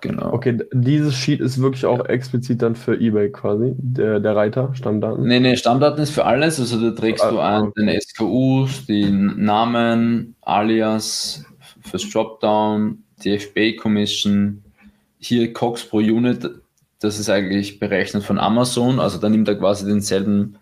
[0.05, 0.35] Genau.
[0.35, 5.27] Okay, dieses Sheet ist wirklich auch explizit dann für eBay quasi, der, der Reiter, Stammdaten?
[5.27, 6.61] Nee, nee, Stammdaten ist für alles.
[6.61, 7.87] Also da trägst ah, du ein okay.
[7.87, 11.47] den SKUs, den Namen, Alias
[11.81, 14.63] fürs Dropdown, die FBA Commission,
[15.17, 16.51] hier Cox pro Unit,
[17.01, 19.01] das ist eigentlich berechnet von Amazon.
[19.01, 20.59] Also da nimmt er quasi denselben,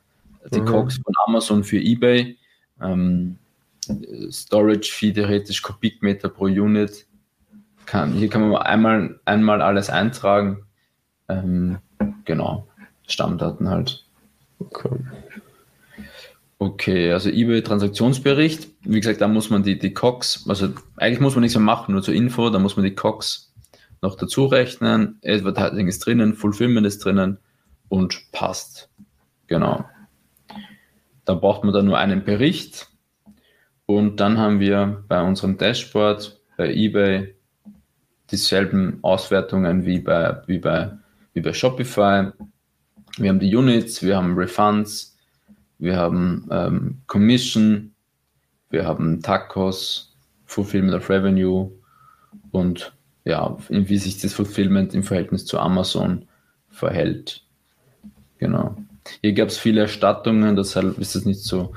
[0.55, 0.67] die mhm.
[0.67, 2.37] Cox von Amazon für eBay.
[2.81, 3.39] Ähm,
[4.31, 7.07] Storage Fee theoretisch Kubikmeter pro Unit
[7.87, 10.65] kann, hier kann man einmal, einmal alles eintragen.
[11.29, 11.79] Ähm,
[12.25, 12.69] genau,
[13.07, 14.05] Stammdaten halt.
[14.59, 14.99] Okay.
[16.59, 18.69] Okay, also eBay-Transaktionsbericht.
[18.83, 21.93] Wie gesagt, da muss man die, die COX, also eigentlich muss man nichts mehr machen,
[21.93, 23.53] nur zur Info, da muss man die COX
[24.01, 25.19] noch dazu rechnen.
[25.25, 27.39] Advertising ist drinnen, Fulfillment ist drinnen
[27.89, 28.91] und passt.
[29.49, 29.85] Genau.
[31.25, 32.92] Dann braucht man da nur einen Bericht
[33.87, 37.35] und dann haben wir bei unserem Dashboard bei eBay
[38.31, 40.91] dieselben Auswertungen wie bei, wie bei,
[41.35, 42.31] wie bei Shopify.
[43.19, 45.17] Wir haben die Units, wir haben Refunds,
[45.79, 47.93] wir haben ähm, Commission,
[48.71, 50.17] wir haben Tacos,
[50.47, 51.71] Fulfillment of Revenue
[52.53, 56.27] und ja, wie sich das Fulfillment im Verhältnis zu Amazon
[56.71, 57.45] verhält.
[58.39, 58.77] Genau.
[59.21, 61.75] Hier gab es viele Erstattungen, deshalb ist es nicht so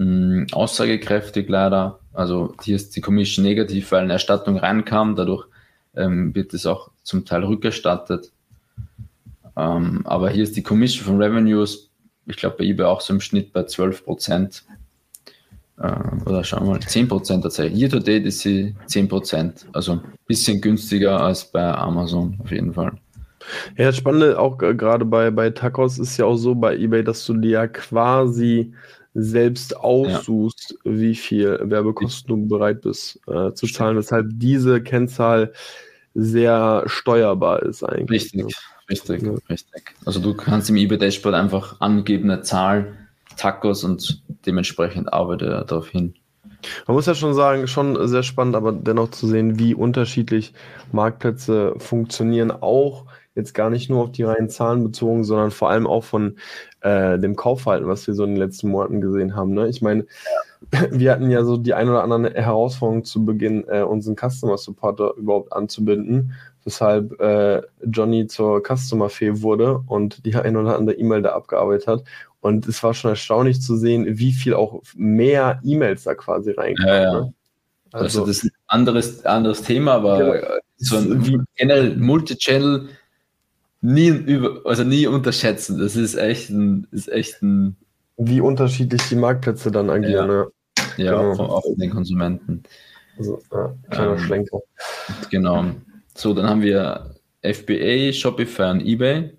[0.00, 2.00] mh, aussagekräftig leider.
[2.12, 5.46] Also hier ist die Commission negativ, weil eine Erstattung reinkam, dadurch
[5.94, 8.32] ähm, wird es auch zum Teil rückerstattet.
[9.56, 11.90] Ähm, aber hier ist die Commission von Revenues,
[12.26, 14.64] ich glaube bei eBay auch so im Schnitt bei 12 Prozent.
[15.78, 15.92] Äh,
[16.26, 17.78] oder schauen wir mal, 10 Prozent tatsächlich.
[17.78, 19.66] Year to date ist sie 10 Prozent.
[19.72, 22.92] Also ein bisschen günstiger als bei Amazon auf jeden Fall.
[23.76, 27.24] Ja, das Spannende auch gerade bei, bei Tacos ist ja auch so bei eBay, dass
[27.24, 28.72] du dir ja quasi
[29.22, 30.92] selbst aussuchst, ja.
[30.92, 35.52] wie viel Werbekosten du bereit bist äh, zu zahlen, weshalb diese Kennzahl
[36.14, 38.22] sehr steuerbar ist eigentlich.
[38.34, 38.56] Richtig,
[38.88, 39.34] richtig, ja.
[39.48, 39.94] richtig.
[40.04, 42.96] Also du kannst im eBay-Dashboard einfach angeben eine Zahl,
[43.36, 46.14] Tacos und dementsprechend arbeite er darauf hin.
[46.86, 50.52] Man muss ja schon sagen, schon sehr spannend, aber dennoch zu sehen, wie unterschiedlich
[50.92, 55.86] Marktplätze funktionieren, auch jetzt gar nicht nur auf die reinen Zahlen bezogen, sondern vor allem
[55.86, 56.36] auch von
[56.80, 59.54] äh, dem Kaufverhalten, was wir so in den letzten Monaten gesehen haben.
[59.54, 59.68] Ne?
[59.68, 60.06] Ich meine,
[60.90, 65.14] wir hatten ja so die ein oder andere Herausforderung zu Beginn, äh, unseren Customer Supporter
[65.16, 71.22] überhaupt anzubinden, weshalb äh, Johnny zur Customer Fee wurde und die ein oder andere E-Mail
[71.22, 72.04] da abgearbeitet hat.
[72.40, 76.88] Und es war schon erstaunlich zu sehen, wie viel auch mehr E-Mails da quasi reinkamen.
[76.88, 77.20] Ja, ja.
[77.20, 77.34] Ne?
[77.92, 82.88] Also, also, das ist ein anderes, anderes Thema, aber ja, so ein, wie generell Multichannel
[83.80, 85.78] nie über, also nie unterschätzen.
[85.78, 87.76] Das ist echt ein, ist echt ein.
[88.16, 90.46] Wie unterschiedlich die Marktplätze dann agieren, ja.
[90.96, 91.44] Ja, ja genau.
[91.44, 92.62] auch von den Konsumenten.
[93.18, 94.60] Also, ja, kleiner ähm, Schlenker.
[95.30, 95.64] Genau.
[96.14, 99.36] So, dann haben wir FBA, Shopify und eBay.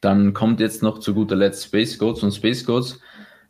[0.00, 3.00] Dann kommt jetzt noch zu guter Letzt Space Goats und Space Goats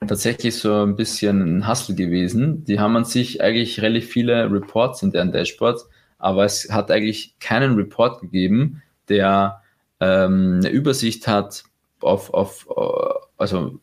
[0.07, 2.65] tatsächlich so ein bisschen ein Hustle gewesen.
[2.65, 5.89] Die haben an sich eigentlich relativ viele Reports in deren Dashboards,
[6.19, 9.63] aber es hat eigentlich keinen Report gegeben, der
[10.01, 11.65] ähm, eine Übersicht hat
[12.01, 13.79] auf, auf äh, also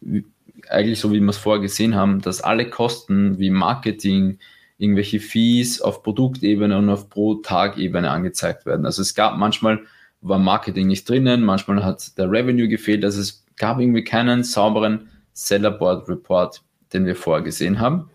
[0.70, 4.40] eigentlich so wie wir es vorher gesehen haben, dass alle Kosten wie Marketing,
[4.78, 8.86] irgendwelche Fees auf Produktebene und auf Pro-Tag-Ebene angezeigt werden.
[8.86, 9.82] Also es gab manchmal
[10.22, 15.10] war Marketing nicht drinnen, manchmal hat der Revenue gefehlt, also es gab irgendwie keinen sauberen
[15.34, 16.62] Sellerboard Report,
[16.94, 18.10] den wir vorher gesehen haben.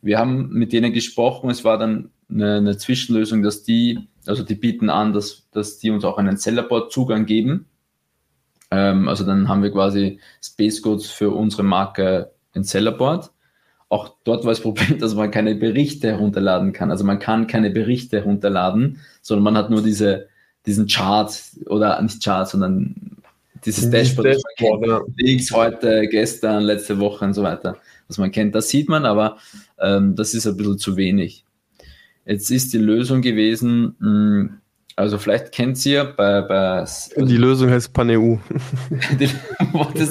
[0.00, 4.54] Wir haben mit denen gesprochen, es war dann eine, eine Zwischenlösung, dass die also die
[4.54, 7.66] bieten an, dass, dass die uns auch einen Sellerboard-Zugang geben.
[8.70, 13.30] Ähm, also dann haben wir quasi Space Codes für unsere Marke in Sellerboard.
[13.88, 16.90] Auch dort war das Problem, dass man keine Berichte herunterladen kann.
[16.90, 20.28] Also man kann keine Berichte herunterladen, sondern man hat nur diese,
[20.66, 21.32] diesen Chart
[21.66, 23.16] oder nicht Chart, sondern
[23.64, 25.00] dieses Dashboard, Dashboard ja.
[25.16, 28.54] X heute, gestern, letzte Woche und so weiter, was man kennt.
[28.54, 29.38] Das sieht man, aber
[29.80, 31.44] ähm, das ist ein bisschen zu wenig.
[32.28, 34.58] Jetzt ist die Lösung gewesen, hm,
[34.96, 36.84] also vielleicht kennt ihr bei, bei
[37.16, 38.36] Die Lösung heißt PanEU.
[39.18, 40.10] das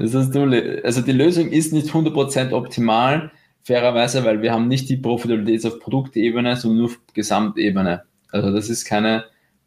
[0.00, 0.36] das
[0.82, 3.30] also die Lösung ist nicht 100% optimal,
[3.62, 8.02] fairerweise, weil wir haben nicht die Profitabilität auf Produktebene, sondern nur auf Gesamtebene.
[8.32, 9.24] Also das ist keine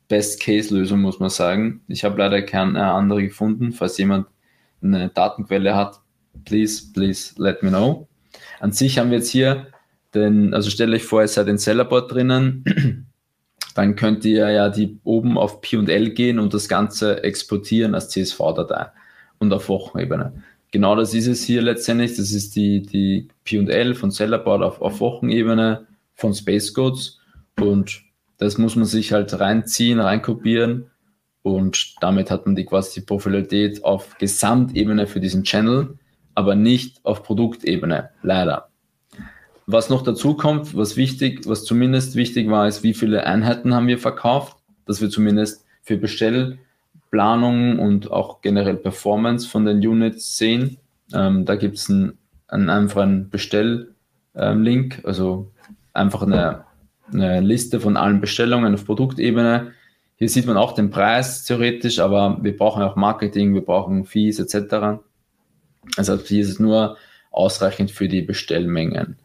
[0.09, 1.81] Best-Case-Lösung, muss man sagen.
[1.87, 3.71] Ich habe leider keine andere gefunden.
[3.71, 4.27] Falls jemand
[4.81, 6.01] eine Datenquelle hat,
[6.43, 8.07] please, please let me know.
[8.59, 9.67] An sich haben wir jetzt hier
[10.13, 13.07] denn, also stelle euch vor, ihr seid in Sellerboard drinnen,
[13.75, 18.87] dann könnt ihr ja die oben auf P&L gehen und das Ganze exportieren als CSV-Datei
[19.39, 20.43] und auf Wochenebene.
[20.71, 22.15] Genau das ist es hier letztendlich.
[22.15, 27.19] Das ist die, die P&L von Sellerboard auf, auf Wochenebene von Space Codes
[27.59, 28.01] und
[28.37, 30.89] das muss man sich halt reinziehen, reinkopieren
[31.43, 35.97] und damit hat man die quasi die Profilität auf Gesamtebene für diesen Channel,
[36.35, 38.69] aber nicht auf Produktebene, leider.
[39.65, 43.87] Was noch dazu kommt, was wichtig, was zumindest wichtig war, ist, wie viele Einheiten haben
[43.87, 50.77] wir verkauft, dass wir zumindest für Bestellplanung und auch generell Performance von den Units sehen.
[51.13, 53.87] Ähm, da gibt es einen, einen einfachen Bestelllink,
[54.35, 55.51] ähm, also
[55.93, 56.65] einfach eine,
[57.11, 59.71] eine Liste von allen Bestellungen auf Produktebene.
[60.17, 64.39] Hier sieht man auch den Preis theoretisch, aber wir brauchen auch Marketing, wir brauchen Fees
[64.39, 65.01] etc.
[65.95, 66.97] Also hier ist es nur
[67.31, 69.17] ausreichend für die Bestellmengen.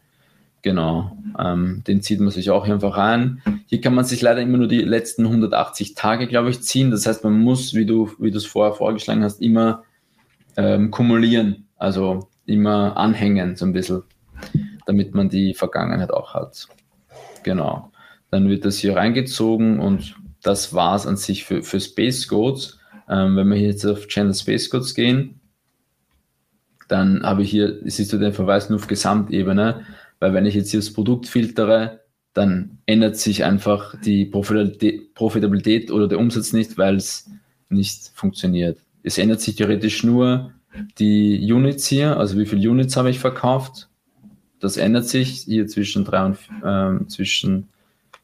[0.61, 3.41] Genau, ähm, den zieht man sich auch einfach rein.
[3.67, 6.91] Hier kann man sich leider immer nur die letzten 180 Tage, glaube ich, ziehen.
[6.91, 9.83] Das heißt, man muss, wie du wie es vorher vorgeschlagen hast, immer
[10.57, 14.03] ähm, kumulieren, also immer anhängen so ein bisschen,
[14.85, 16.67] damit man die Vergangenheit auch hat.
[17.43, 17.91] Genau.
[18.31, 22.79] dann wird das hier reingezogen und das war es an sich für, für Space Codes.
[23.09, 25.39] Ähm, wenn wir jetzt auf Channel Space Codes gehen,
[26.87, 29.85] dann habe ich hier, siehst du den Verweis nur auf Gesamtebene,
[30.19, 32.01] weil wenn ich jetzt hier das Produkt filtere,
[32.33, 37.29] dann ändert sich einfach die Profitabilität, oder der Umsatz nicht, weil es
[37.69, 38.79] nicht funktioniert.
[39.03, 40.53] Es ändert sich theoretisch nur
[40.97, 43.89] die Units hier, also wie viele Units habe ich verkauft.
[44.59, 47.69] Das ändert sich hier zwischen drei und äh, zwischen,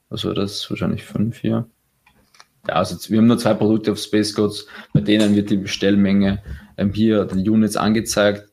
[0.10, 1.68] also das wahrscheinlich fünf hier.
[2.68, 6.42] Ja, also wir haben nur zwei Produkte auf Space Codes, bei denen wird die Bestellmenge
[6.78, 8.50] ähm, hier die Units angezeigt.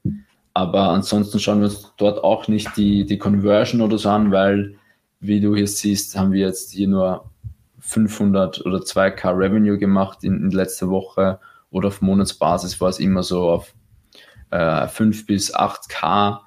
[0.55, 4.77] Aber ansonsten schauen wir uns dort auch nicht die, die Conversion oder so an, weil,
[5.21, 7.31] wie du hier siehst, haben wir jetzt hier nur
[7.79, 11.41] 500 oder 2K Revenue gemacht in, in letzter Woche
[11.71, 13.75] oder auf Monatsbasis war es immer so auf
[14.51, 16.41] äh, 5 bis 8K,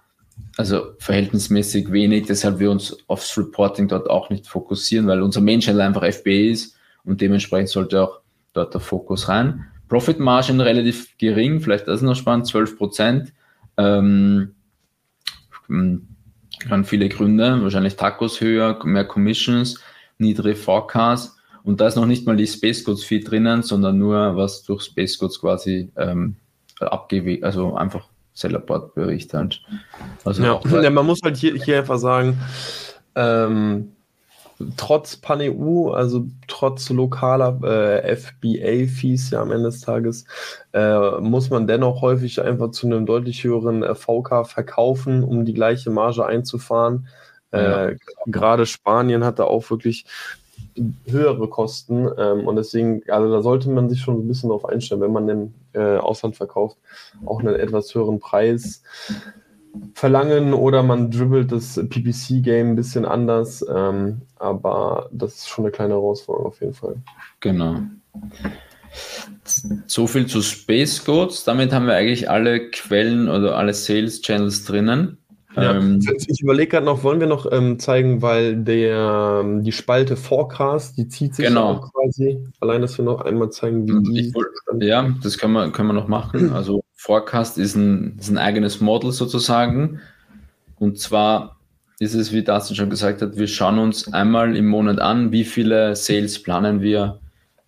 [0.56, 5.62] also verhältnismäßig wenig, deshalb wir uns aufs Reporting dort auch nicht fokussieren, weil unser Main
[5.80, 8.20] einfach FBA ist und dementsprechend sollte auch
[8.53, 9.66] dort der Fokus rein.
[9.89, 13.34] Profit Margin relativ gering, vielleicht das ist noch spannend, 12 Prozent.
[13.78, 14.55] Ähm,
[15.67, 19.80] kann viele Gründe, wahrscheinlich Tacos höher, mehr Commissions,
[20.17, 24.38] niedrige Forecasts und da ist noch nicht mal die Space Codes Fee drinnen, sondern nur
[24.38, 26.36] was durch Space Codes quasi ähm,
[26.80, 29.61] abgewegt, also einfach Sellerport Bericht halt.
[30.23, 32.38] Also ja, ja, man muss halt hier, hier einfach sagen,
[33.15, 33.95] ähm,
[34.78, 40.26] trotz PanEU, also trotz lokaler äh, FBA-Fees ja am Ende des Tages,
[40.74, 45.53] äh, muss man dennoch häufig einfach zu einem deutlich höheren äh, VK verkaufen, um die
[45.53, 47.08] gleiche Marge einzufahren.
[47.53, 47.88] Ja.
[47.88, 50.06] Äh, gerade Spanien hatte auch wirklich
[51.06, 55.01] höhere Kosten ähm, und deswegen, also da sollte man sich schon ein bisschen darauf einstellen,
[55.01, 56.78] wenn man im äh, Ausland verkauft,
[57.26, 58.84] auch einen etwas höheren Preis
[59.93, 63.65] verlangen oder man dribbelt das PPC-Game ein bisschen anders.
[63.73, 66.95] Ähm, aber das ist schon eine kleine Herausforderung auf jeden Fall.
[67.39, 67.78] Genau.
[69.88, 71.43] So viel zu Space Codes.
[71.43, 75.17] Damit haben wir eigentlich alle Quellen oder alle Sales Channels drinnen.
[75.55, 75.78] Ja.
[75.78, 80.17] Ähm, ich überlege gerade noch, wollen wir noch ähm, zeigen, weil der, ähm, die Spalte
[80.17, 81.80] Forecast, die zieht sich genau.
[81.80, 82.43] quasi.
[82.59, 84.86] Allein, dass wir noch einmal zeigen, wie die.
[84.86, 86.51] Ja, das können wir, können wir noch machen.
[86.53, 89.99] Also Forecast ist ein, ist ein eigenes Model sozusagen.
[90.80, 91.60] Und zwar
[91.99, 95.43] ist es, wie Dustin schon gesagt hat, wir schauen uns einmal im Monat an, wie
[95.43, 97.20] viele Sales planen wir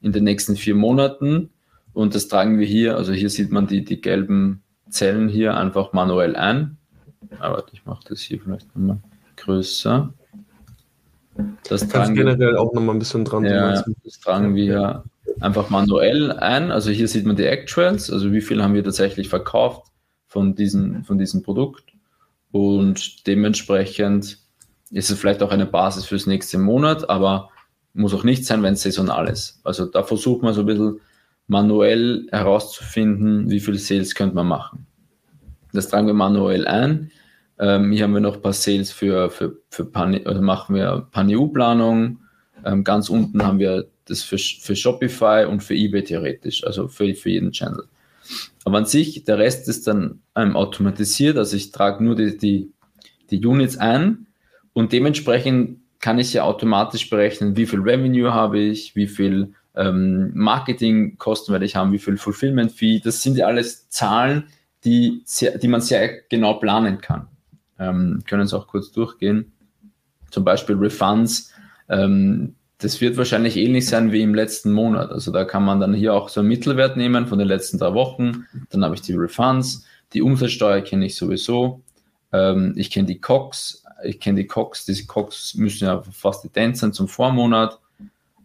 [0.01, 1.51] in den nächsten vier Monaten.
[1.93, 5.93] Und das tragen wir hier, also hier sieht man die, die gelben Zellen hier einfach
[5.93, 6.77] manuell ein.
[7.37, 8.97] Aber ich mache das hier vielleicht nochmal
[9.35, 10.11] größer.
[11.69, 13.45] Das tragen generell wir, auch nochmal ein bisschen dran.
[13.45, 15.03] Ja, das tragen wir
[15.39, 16.71] einfach manuell ein.
[16.71, 19.91] Also hier sieht man die Actuals, also wie viel haben wir tatsächlich verkauft
[20.27, 21.83] von, diesen, von diesem Produkt.
[22.51, 24.39] Und dementsprechend
[24.91, 27.49] ist es vielleicht auch eine Basis fürs nächste Monat, aber
[27.93, 29.59] muss auch nicht sein, wenn es saisonal ist.
[29.63, 30.99] Also da versucht man so ein bisschen
[31.47, 34.85] manuell herauszufinden, wie viel Sales könnte man machen.
[35.73, 37.11] Das tragen wir manuell ein.
[37.59, 41.07] Ähm, hier haben wir noch ein paar Sales für, für, für Pan, also machen wir
[41.11, 42.19] PanEU-Planung.
[42.63, 47.13] Ähm, ganz unten haben wir das für, für Shopify und für eBay theoretisch, also für,
[47.15, 47.83] für jeden Channel.
[48.65, 52.71] Aber an sich, der Rest ist dann ähm, automatisiert, also ich trage nur die, die,
[53.31, 54.27] die Units ein
[54.73, 60.31] und dementsprechend kann ich ja automatisch berechnen, wie viel Revenue habe ich, wie viel ähm,
[60.33, 62.99] Marketingkosten werde ich haben, wie viel Fulfillment Fee.
[62.99, 64.45] Das sind ja alles Zahlen,
[64.83, 67.27] die, sehr, die man sehr genau planen kann.
[67.79, 69.53] Ähm, können es auch kurz durchgehen.
[70.31, 71.53] Zum Beispiel Refunds.
[71.89, 75.11] Ähm, das wird wahrscheinlich ähnlich sein wie im letzten Monat.
[75.11, 77.93] Also da kann man dann hier auch so einen Mittelwert nehmen von den letzten drei
[77.93, 78.45] Wochen.
[78.69, 79.85] Dann habe ich die Refunds.
[80.13, 81.81] Die Umsatzsteuer kenne ich sowieso.
[82.31, 83.83] Ähm, ich kenne die COX.
[84.03, 84.85] Ich kenne die COX.
[84.85, 87.79] Diese COX müssen ja fast ident sein zum Vormonat.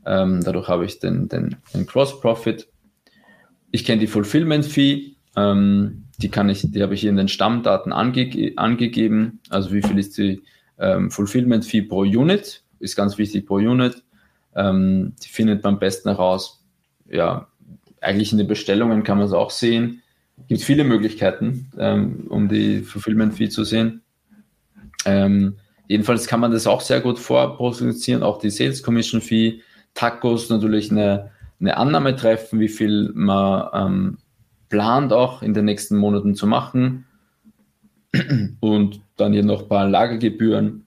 [0.07, 2.68] Ähm, dadurch habe ich den, den, den Cross Profit.
[3.70, 5.14] Ich kenne die Fulfillment Fee.
[5.37, 9.41] Ähm, die die habe ich hier in den Stammdaten ange angegeben.
[9.51, 10.43] Also wie viel ist die
[10.78, 12.62] ähm, Fulfillment Fee pro Unit?
[12.78, 14.03] Ist ganz wichtig pro Unit.
[14.55, 16.64] Ähm, die findet man am besten heraus.
[17.09, 17.48] Ja,
[18.00, 20.03] eigentlich in den Bestellungen kann man es auch sehen.
[20.38, 24.03] Es gibt viele Möglichkeiten, ähm, um die Fulfillment Fee zu sehen.
[25.05, 25.57] Ähm,
[25.88, 29.61] jedenfalls kann man das auch sehr gut vorproduzieren, auch die Sales Commission Fee,
[29.94, 31.30] Tacos natürlich eine,
[31.61, 34.18] eine Annahme treffen, wie viel man ähm,
[34.68, 37.05] plant auch in den nächsten Monaten zu machen.
[38.61, 40.86] Und dann hier noch ein paar Lagergebühren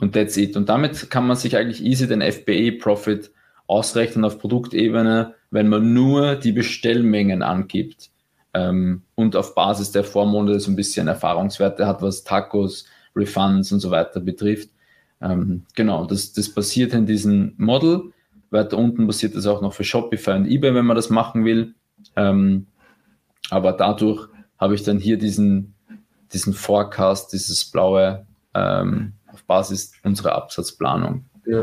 [0.00, 0.56] und that's it.
[0.56, 3.30] Und damit kann man sich eigentlich easy den FBA-Profit
[3.66, 8.10] ausrechnen auf Produktebene, wenn man nur die Bestellmengen angibt
[8.54, 13.80] ähm, und auf Basis der Vormonate so ein bisschen Erfahrungswerte hat, was Tacos, Refunds und
[13.80, 14.70] so weiter betrifft.
[15.20, 18.12] Ähm, genau, das, das basiert in diesem Model.
[18.50, 21.74] Weiter unten basiert das auch noch für Shopify und eBay, wenn man das machen will.
[22.16, 22.66] Ähm,
[23.50, 24.28] aber dadurch
[24.58, 25.74] habe ich dann hier diesen,
[26.32, 31.24] diesen Forecast, dieses blaue ähm, auf Basis unserer Absatzplanung.
[31.46, 31.60] Ja.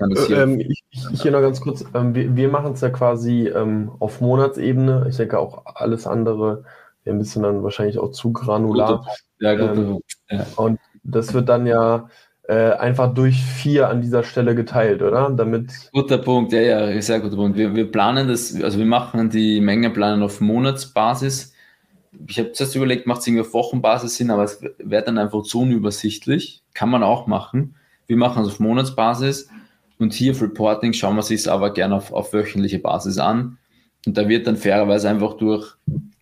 [0.00, 3.46] Äh, ähm, ich, ich, hier noch ganz kurz, ähm, wir, wir machen es ja quasi
[3.48, 5.06] ähm, auf Monatsebene.
[5.08, 6.64] Ich denke auch alles andere
[7.04, 9.06] wäre ein bisschen dann wahrscheinlich auch zu granular.
[9.40, 9.76] Ja, gut.
[9.76, 10.00] Ähm,
[10.30, 10.46] ja.
[10.56, 12.08] Und das wird dann ja
[12.44, 15.30] äh, einfach durch vier an dieser Stelle geteilt, oder?
[15.30, 17.56] Damit guter Punkt, ja, ja, sehr guter Punkt.
[17.56, 21.52] Wir, wir planen das, also wir machen die Menge planen auf Monatsbasis.
[22.26, 25.42] Ich habe zuerst überlegt, macht es irgendwie auf Wochenbasis Sinn, aber es wäre dann einfach
[25.42, 26.61] zu unübersichtlich.
[26.74, 27.76] Kann man auch machen.
[28.06, 29.48] Wir machen es auf Monatsbasis
[29.98, 33.58] und hier auf Reporting schauen wir sich aber gerne auf, auf wöchentliche Basis an.
[34.06, 35.74] Und da wird dann fairerweise einfach durch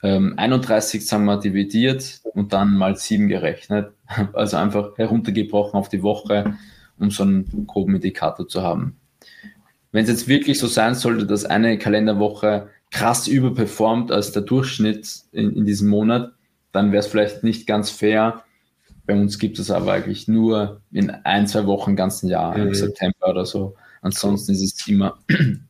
[0.03, 3.92] ähm, 31, sagen wir, dividiert und dann mal 7 gerechnet.
[4.32, 6.57] Also einfach heruntergebrochen auf die Woche,
[6.98, 8.96] um so einen groben Indikator zu haben.
[9.92, 15.09] Wenn es jetzt wirklich so sein sollte, dass eine Kalenderwoche krass überperformt als der Durchschnitt
[15.32, 16.32] in, in diesem Monat,
[16.72, 18.42] dann wäre es vielleicht nicht ganz fair.
[19.11, 22.68] Bei uns gibt es aber eigentlich nur in ein, zwei Wochen im ganzen Jahr, mhm.
[22.68, 23.74] im September oder so.
[24.02, 25.18] Ansonsten ist es immer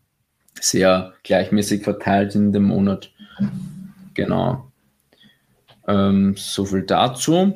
[0.60, 3.10] sehr gleichmäßig verteilt in dem Monat.
[4.12, 4.70] Genau.
[5.88, 7.54] Ähm, so viel dazu.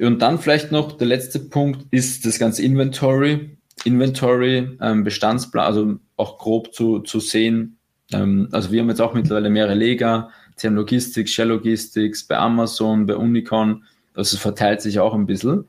[0.00, 3.56] Und dann vielleicht noch der letzte Punkt ist das ganze Inventory.
[3.84, 7.78] Inventory, ähm, Bestandsplan, also auch grob zu, zu sehen.
[8.12, 13.06] Ähm, also wir haben jetzt auch mittlerweile mehrere Lega, TM Logistics, Shell Logistics, bei Amazon,
[13.06, 13.84] bei Unicon.
[14.20, 15.64] Also es verteilt sich auch ein bisschen.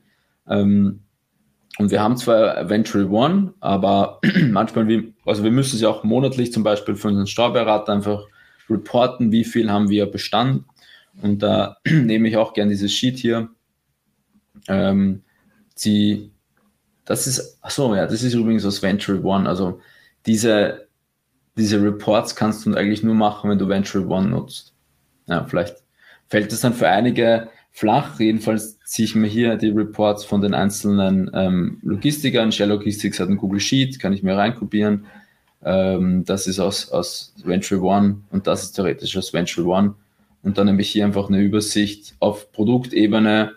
[0.46, 1.00] Ähm,
[1.78, 6.52] und wir haben zwar Venture One, aber manchmal, wie, also wir müssen sie auch monatlich
[6.52, 8.26] zum Beispiel für unseren Steuerberater einfach
[8.68, 10.64] reporten, wie viel haben wir Bestand.
[11.22, 13.48] Und da nehme ich auch gerne dieses Sheet hier.
[14.68, 15.22] Ähm,
[15.82, 16.30] die,
[17.06, 19.48] das ist, achso, ja, das ist übrigens aus Venture One.
[19.48, 19.80] Also
[20.26, 20.88] diese,
[21.56, 24.74] diese Reports kannst du eigentlich nur machen, wenn du Venture One nutzt.
[25.26, 25.76] Ja, vielleicht
[26.28, 28.20] fällt es dann für einige flach.
[28.20, 32.52] Jedenfalls ziehe ich mir hier die Reports von den einzelnen ähm, Logistikern.
[32.52, 35.06] Shell Logistics hat ein Google Sheet, kann ich mir reinkopieren.
[35.64, 39.94] Ähm, das ist aus, aus Venture One und das ist theoretisch aus Venture One.
[40.42, 43.52] Und dann habe ich hier einfach eine Übersicht auf Produktebene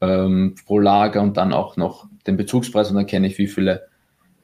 [0.00, 3.88] ähm, pro Lager und dann auch noch den Bezugspreis und dann kenne ich, wie viele,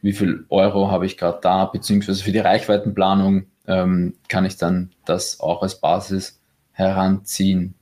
[0.01, 4.91] wie viel Euro habe ich gerade da, beziehungsweise für die Reichweitenplanung ähm, kann ich dann
[5.05, 6.41] das auch als Basis
[6.73, 7.75] heranziehen.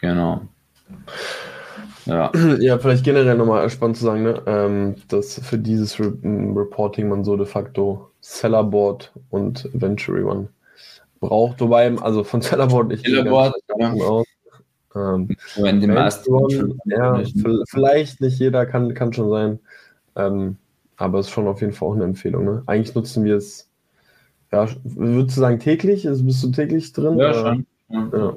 [0.00, 0.48] Genau.
[2.06, 2.32] Ja.
[2.60, 4.42] ja, vielleicht generell nochmal spannend zu sagen, ne?
[4.46, 10.48] ähm, dass für dieses Re Reporting man so de facto Sellerboard und Venturi One
[11.20, 11.60] braucht.
[11.60, 13.92] Wobei, also von Sellerboard nicht Sellerboard, ja.
[13.92, 14.26] aus.
[14.94, 17.22] Ähm, Wenn die meisten One, ja,
[17.68, 19.58] vielleicht nicht jeder, kann, kann schon sein.
[20.16, 20.56] Ähm,
[20.96, 22.44] aber es ist schon auf jeden Fall auch eine Empfehlung.
[22.44, 22.62] Ne?
[22.66, 23.68] Eigentlich nutzen wir es,
[24.52, 26.06] ja, würdest du sagen täglich?
[26.06, 27.18] Also bist du täglich drin?
[27.18, 27.66] Ja, schon.
[27.88, 28.10] Ja.
[28.12, 28.36] ja.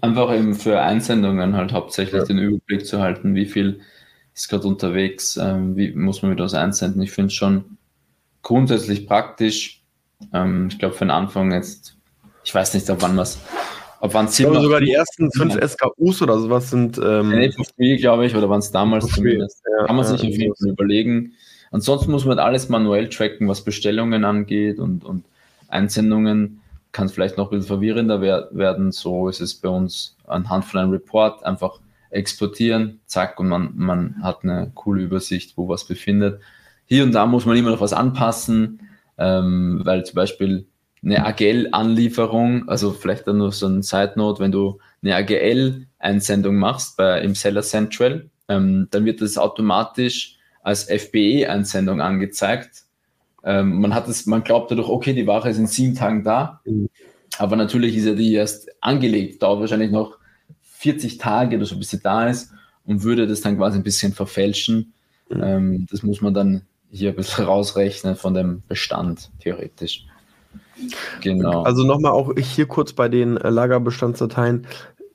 [0.00, 2.24] Einfach eben für Einsendungen halt hauptsächlich ja.
[2.26, 3.80] den Überblick zu halten, wie viel
[4.34, 7.02] ist gerade unterwegs, ähm, wie muss man wieder was einsenden.
[7.02, 7.76] Ich finde es schon
[8.42, 9.82] grundsätzlich praktisch.
[10.32, 11.96] Ähm, ich glaube, für den Anfang jetzt,
[12.44, 13.38] ich weiß nicht, ab wann was,
[14.00, 16.98] ab wann Sinn sogar die ersten fünf SKUs oder sowas sind.
[16.98, 19.62] Ähm, nee, glaube ich, oder waren es damals zumindest.
[19.78, 21.34] Ja, Kann man sich ja, auf jeden Fall überlegen.
[21.70, 25.24] Ansonsten muss man alles manuell tracken, was Bestellungen angeht und, und
[25.68, 26.61] Einsendungen
[26.92, 28.92] kann es vielleicht noch ein bisschen verwirrender werden.
[28.92, 31.80] So ist es bei uns anhand von einem Report einfach
[32.10, 36.40] exportieren, zack, und man, man hat eine coole Übersicht, wo was befindet.
[36.84, 38.80] Hier und da muss man immer noch was anpassen,
[39.16, 40.66] ähm, weil zum Beispiel
[41.02, 47.20] eine AGL-Anlieferung, also vielleicht dann nur so ein Side-Note, wenn du eine AGL-Einsendung machst bei,
[47.22, 52.84] im Seller Central, ähm, dann wird das automatisch als FBE-Einsendung angezeigt
[53.44, 56.60] ähm, man hat es, man glaubt dadurch, okay, die Ware ist in sieben Tagen da,
[56.64, 56.88] mhm.
[57.38, 60.18] aber natürlich ist ja die erst angelegt, dauert wahrscheinlich noch
[60.62, 62.52] 40 Tage oder so, bis sie da ist
[62.84, 64.92] und würde das dann quasi ein bisschen verfälschen.
[65.28, 65.42] Mhm.
[65.42, 70.06] Ähm, das muss man dann hier ein bisschen rausrechnen von dem Bestand, theoretisch.
[71.20, 71.62] Genau.
[71.62, 74.66] Also nochmal auch hier kurz bei den äh, Lagerbestandsdateien.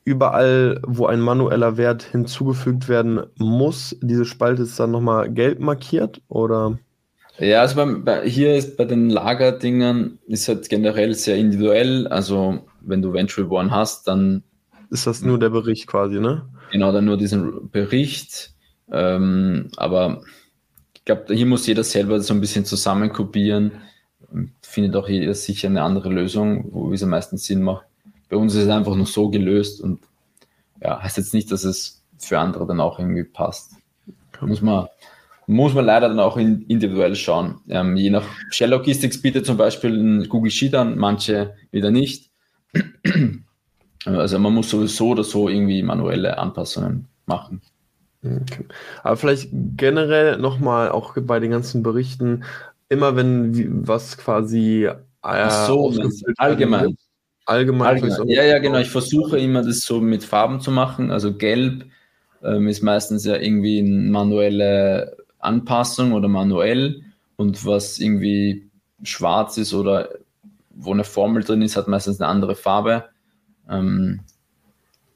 [0.03, 6.21] Überall, wo ein manueller Wert hinzugefügt werden muss, diese Spalte ist dann nochmal gelb markiert
[6.29, 6.79] oder?
[7.39, 12.07] Ja, also bei, bei, hier ist bei den Lagerdingern ist halt generell sehr individuell.
[12.07, 14.43] Also wenn du Venture One hast, dann
[14.89, 16.47] ist das nur der Bericht quasi, ne?
[16.71, 18.53] Genau, dann nur diesen Bericht.
[18.91, 20.21] Ähm, aber
[20.95, 23.73] ich glaube, hier muss jeder selber so ein bisschen zusammenkopieren.
[24.61, 27.85] Findet auch jeder sicher eine andere Lösung, wo es am meisten Sinn macht.
[28.29, 29.99] Bei uns ist es einfach nur so gelöst und
[30.81, 33.73] ja, heißt jetzt nicht, dass es für andere dann auch irgendwie passt.
[34.41, 34.87] Muss man
[35.47, 37.61] muss man leider dann auch in, individuell schauen.
[37.69, 42.29] Ähm, je nach Shell Logistics bietet zum Beispiel ein Google Sheet an, manche wieder nicht.
[44.05, 47.61] Also man muss sowieso oder so irgendwie manuelle Anpassungen machen.
[48.23, 48.65] Okay.
[49.03, 52.43] Aber vielleicht generell nochmal auch bei den ganzen Berichten,
[52.89, 54.85] immer wenn was quasi
[55.23, 55.93] äh, so,
[56.37, 56.95] allgemein.
[57.45, 57.87] Allgemein.
[57.87, 58.27] allgemein.
[58.27, 58.79] Ja, ja, genau.
[58.79, 61.11] Ich versuche immer das so mit Farben zu machen.
[61.11, 61.85] Also gelb
[62.43, 65.16] ähm, ist meistens ja irgendwie eine manuelle
[65.47, 67.03] Anpassung oder manuell
[67.35, 68.69] und was irgendwie
[69.03, 70.09] schwarz ist oder
[70.69, 73.05] wo eine Formel drin ist, hat meistens eine andere Farbe.
[73.69, 74.19] Ähm,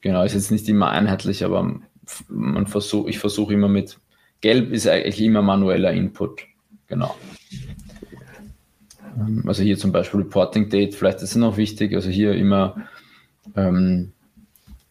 [0.00, 1.80] genau, ist jetzt nicht immer einheitlich, aber
[2.28, 3.98] man versuch, ich versuche immer mit
[4.42, 6.42] Gelb ist eigentlich immer manueller Input.
[6.88, 7.14] Genau.
[9.16, 11.94] Ähm, also hier zum Beispiel Reporting Date, vielleicht ist es noch wichtig.
[11.94, 12.76] Also hier immer,
[13.56, 14.12] ähm,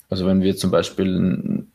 [0.09, 1.65] also wenn wir zum Beispiel,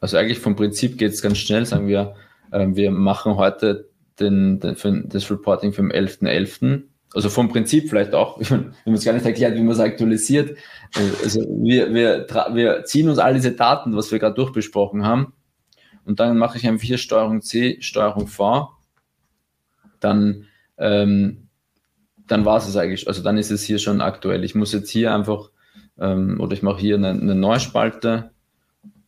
[0.00, 2.14] also eigentlich vom Prinzip geht es ganz schnell, sagen wir,
[2.54, 3.88] wir machen heute
[4.20, 6.20] den, den, das Reporting den 11.11.
[6.22, 6.82] .11.
[7.14, 10.50] Also vom Prinzip vielleicht auch, wir haben uns gar nicht erklärt, wie man es aktualisiert.
[10.96, 15.32] Äh, also wir, wir, wir ziehen uns all diese Daten, was wir gerade durchbesprochen haben,
[16.04, 18.70] und dann mache ich einfach hier Steuerung C, Steuerung V.
[20.00, 20.46] Dann,
[20.76, 21.48] ähm,
[22.26, 24.44] dann war es eigentlich, also dann ist es hier schon aktuell.
[24.44, 25.50] Ich muss jetzt hier einfach,
[25.98, 28.32] ähm, oder ich mache hier eine, eine Neuspalte,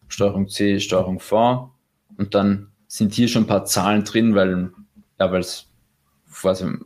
[0.09, 1.74] Steuerung C, Steuerung V,
[2.16, 4.70] und dann sind hier schon ein paar Zahlen drin, weil
[5.18, 5.68] ja, weil es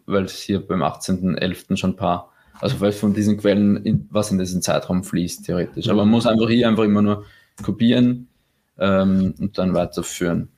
[0.06, 1.76] weil es hier beim 18.11.
[1.76, 5.88] schon ein paar, also weil von diesen Quellen in, was in diesen Zeitraum fließt, theoretisch.
[5.88, 7.24] Aber man muss einfach hier einfach immer nur
[7.62, 8.28] kopieren
[8.78, 10.48] ähm, und dann weiterführen.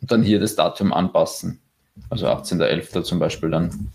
[0.00, 1.60] Und dann hier das Datum anpassen.
[2.10, 3.02] Also 18.11.
[3.02, 3.90] zum Beispiel dann.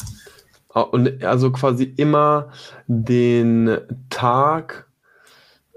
[0.73, 2.51] Ah, und also quasi immer
[2.87, 3.77] den
[4.09, 4.87] Tag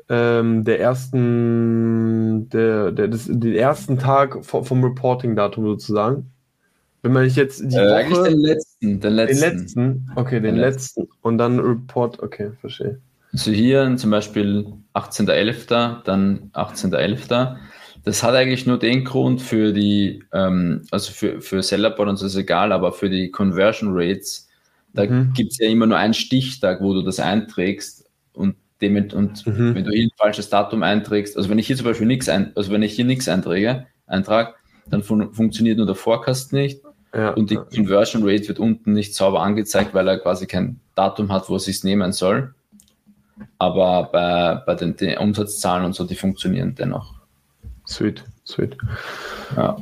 [0.09, 6.31] ähm, der ersten, der, der, des, den ersten Tag vom Reporting-Datum sozusagen.
[7.03, 9.41] Wenn man jetzt die äh, Woche, eigentlich den letzten, den letzten.
[9.41, 11.03] Den letzten, okay, den, den letzten.
[11.03, 11.19] letzten.
[11.23, 12.99] Und dann Report, okay, verstehe.
[13.33, 17.57] Also hier zum Beispiel 18.11., dann 18.11.
[18.05, 22.27] Das hat eigentlich nur den Grund für die, ähm, also für, für Sellerboard und so
[22.27, 24.49] ist egal, aber für die Conversion Rates,
[24.93, 25.33] da mhm.
[25.33, 28.04] gibt es ja immer nur einen Stichtag, wo du das einträgst
[28.89, 29.75] dem, und mhm.
[29.75, 32.53] wenn du hier ein falsches Datum einträgst, also wenn ich hier zum Beispiel nichts ein,
[32.55, 34.55] also wenn ich hier nichts einträge, eintrage,
[34.91, 36.83] dann fun funktioniert nur der Forecast nicht
[37.15, 37.31] ja.
[37.31, 41.49] und die Conversion Rate wird unten nicht sauber angezeigt, weil er quasi kein Datum hat,
[41.49, 42.55] wo es sich nehmen soll.
[43.59, 47.15] Aber bei, bei den, den, Umsatzzahlen und so, die funktionieren dennoch.
[47.87, 48.77] Sweet, sweet.
[49.57, 49.77] Ja.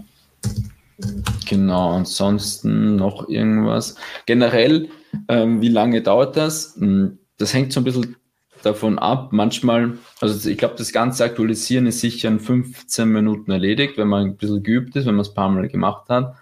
[1.48, 3.96] Genau, ansonsten noch irgendwas.
[4.26, 4.88] Generell,
[5.28, 6.76] ähm, wie lange dauert das?
[6.78, 8.16] Hm, das hängt so ein bisschen
[8.62, 9.32] davon ab.
[9.32, 14.24] Manchmal, also ich glaube, das ganze Aktualisieren ist sicher in 15 Minuten erledigt, wenn man
[14.24, 16.36] ein bisschen geübt ist, wenn man es ein paar Mal gemacht hat.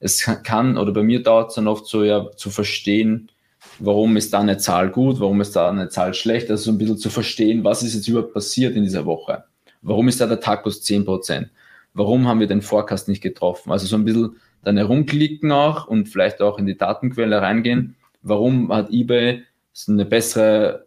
[0.00, 3.30] Es kann, oder bei mir dauert es dann oft so, ja, zu verstehen,
[3.78, 6.98] warum ist da eine Zahl gut, warum ist da eine Zahl schlecht, also ein bisschen
[6.98, 9.44] zu verstehen, was ist jetzt überhaupt passiert in dieser Woche.
[9.82, 11.48] Warum ist da der Tacos 10%?
[11.94, 13.72] Warum haben wir den Forecast nicht getroffen?
[13.72, 17.96] Also so ein bisschen dann herumklicken auch und vielleicht auch in die Datenquelle reingehen.
[18.22, 19.44] Warum hat eBay
[19.88, 20.85] eine bessere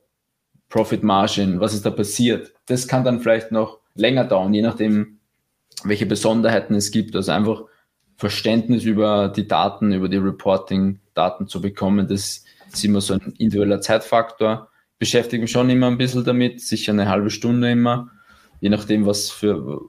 [0.69, 2.53] Profit Margin, was ist da passiert.
[2.67, 5.19] Das kann dann vielleicht noch länger dauern, je nachdem,
[5.83, 7.15] welche Besonderheiten es gibt.
[7.15, 7.63] Also einfach
[8.17, 13.81] Verständnis über die Daten, über die Reporting-Daten zu bekommen, das ist immer so ein individueller
[13.81, 14.69] Zeitfaktor.
[14.99, 18.09] Beschäftige mich schon immer ein bisschen damit, sicher eine halbe Stunde immer,
[18.59, 19.81] je nachdem, was für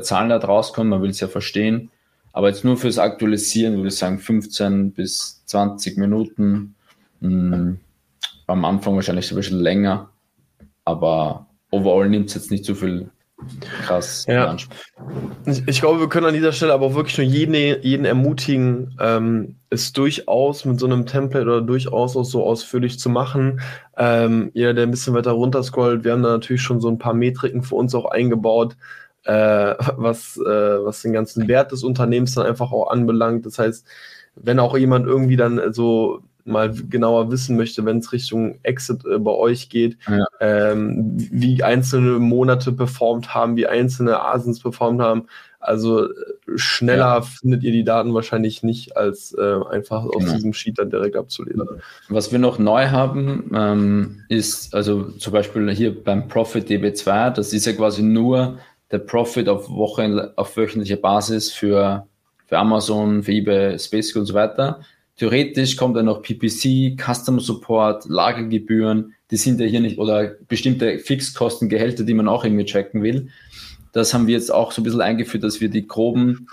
[0.00, 1.90] Zahlen da rauskommen, man will es ja verstehen.
[2.32, 6.74] Aber jetzt nur fürs Aktualisieren würde ich sagen 15 bis 20 Minuten.
[7.20, 7.80] Hm,
[8.48, 10.10] am Anfang wahrscheinlich ein bisschen länger,
[10.84, 13.10] aber overall nimmt es jetzt nicht so viel
[13.82, 14.56] krass ja.
[15.46, 18.96] Ich, ich, glaube, wir können an dieser Stelle aber auch wirklich nur jeden, jeden ermutigen,
[19.00, 23.60] ähm, es durchaus mit so einem Template oder durchaus auch so ausführlich zu machen.
[23.96, 27.14] Ähm, jeder, der ein bisschen weiter runterscrollt, wir haben da natürlich schon so ein paar
[27.14, 28.76] Metriken für uns auch eingebaut,
[29.24, 33.46] äh, was, äh, was den ganzen Wert des Unternehmens dann einfach auch anbelangt.
[33.46, 33.86] Das heißt,
[34.34, 39.18] wenn auch jemand irgendwie dann so mal genauer wissen möchte, wenn es Richtung Exit äh,
[39.18, 40.24] bei euch geht, ja.
[40.40, 45.26] ähm, wie einzelne Monate performt haben, wie einzelne Asens performt haben.
[45.60, 46.14] Also äh,
[46.56, 47.20] schneller ja.
[47.22, 50.34] findet ihr die Daten wahrscheinlich nicht, als äh, einfach aus genau.
[50.34, 51.64] diesem Sheet dann direkt abzulesen.
[52.08, 57.52] Was wir noch neu haben, ähm, ist also zum Beispiel hier beim Profit DB2, das
[57.52, 58.58] ist ja quasi nur
[58.90, 62.06] der Profit auf, Wochen, auf wöchentlicher Basis für,
[62.46, 64.80] für Amazon, für eBay, Space und so weiter.
[65.18, 70.98] Theoretisch kommt dann noch PPC, Customer Support, Lagergebühren, die sind ja hier nicht, oder bestimmte
[71.00, 73.28] Fixkosten, Gehälter, die man auch irgendwie tracken will.
[73.92, 76.46] Das haben wir jetzt auch so ein bisschen eingeführt, dass wir die groben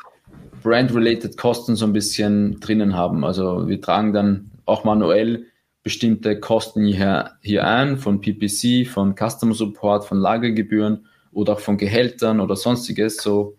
[0.64, 3.24] Brand-related Kosten so ein bisschen drinnen haben.
[3.24, 5.46] Also wir tragen dann auch manuell
[5.84, 11.78] bestimmte Kosten hier, hier ein, von PPC, von Customer Support, von Lagergebühren oder auch von
[11.78, 13.18] Gehältern oder sonstiges.
[13.18, 13.58] So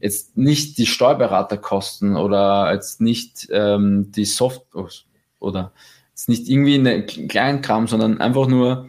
[0.00, 4.62] jetzt nicht die Steuerberaterkosten oder jetzt nicht ähm, die Soft
[5.40, 5.72] oder
[6.10, 8.88] jetzt nicht irgendwie eine Kleinkram, sondern einfach nur,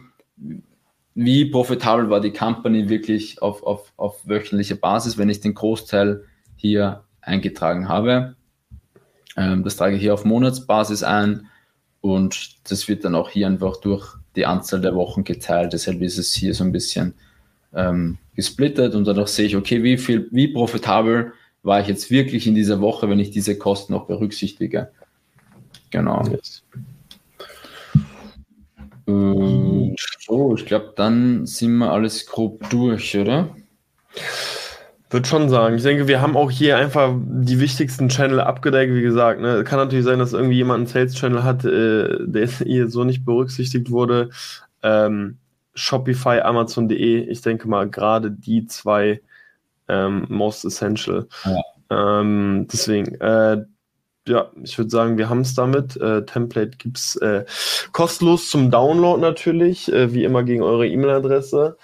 [1.14, 6.24] wie profitabel war die Company wirklich auf, auf, auf wöchentlicher Basis, wenn ich den Großteil
[6.56, 8.36] hier eingetragen habe.
[9.36, 11.46] Ähm, das trage ich hier auf Monatsbasis ein
[12.00, 15.72] und das wird dann auch hier einfach durch die Anzahl der Wochen geteilt.
[15.72, 17.14] Deshalb ist es hier so ein bisschen
[17.76, 22.46] ähm, gesplittet und dadurch sehe ich, okay, wie viel, wie profitabel war ich jetzt wirklich
[22.46, 24.90] in dieser Woche, wenn ich diese Kosten noch berücksichtige.
[25.90, 26.24] Genau.
[26.28, 26.62] Yes.
[29.06, 33.48] So, ich glaube, dann sind wir alles grob durch, oder?
[35.10, 35.76] Würde schon sagen.
[35.76, 38.92] Ich denke, wir haben auch hier einfach die wichtigsten Channel abgedeckt.
[38.92, 42.88] Wie gesagt, ne, kann natürlich sein, dass irgendwie jemand einen Sales-Channel hat, äh, der hier
[42.88, 44.30] so nicht berücksichtigt wurde.
[44.82, 45.38] Ähm,
[45.76, 49.20] Shopify, Amazon.de, ich denke mal, gerade die zwei
[49.88, 51.28] ähm, most essential.
[51.44, 52.20] Ja.
[52.20, 53.64] Ähm, deswegen, äh,
[54.26, 55.96] ja, ich würde sagen, wir haben es damit.
[55.96, 57.44] Äh, Template gibt es äh,
[57.92, 61.76] kostenlos zum Download natürlich, äh, wie immer gegen eure E-Mail-Adresse.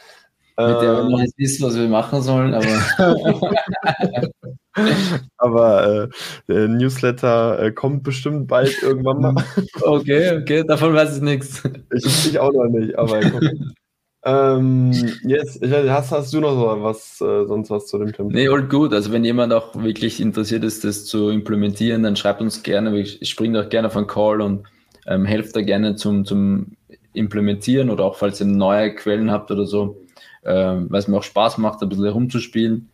[0.59, 4.31] Mit der wir noch nicht wissen, was wir machen sollen, aber.
[5.39, 6.09] aber äh,
[6.47, 9.45] der Newsletter äh, kommt bestimmt bald irgendwann mal.
[9.83, 11.63] okay, okay, davon weiß ich nichts.
[11.93, 13.21] Ich, ich auch noch nicht, aber
[14.25, 14.93] ähm,
[15.25, 18.31] yes, hast, hast du noch was, äh, sonst was zu dem Thema?
[18.33, 18.93] Nee, all gut.
[18.93, 22.97] Also wenn jemand auch wirklich interessiert ist, das zu implementieren, dann schreibt uns gerne.
[23.01, 24.65] Ich springe auch gerne auf einen Call und
[25.07, 26.77] ähm, helft da gerne zum, zum
[27.13, 30.01] Implementieren oder auch falls ihr neue Quellen habt oder so,
[30.45, 32.91] ähm, weil es mir auch Spaß macht, ein bisschen herumzuspielen.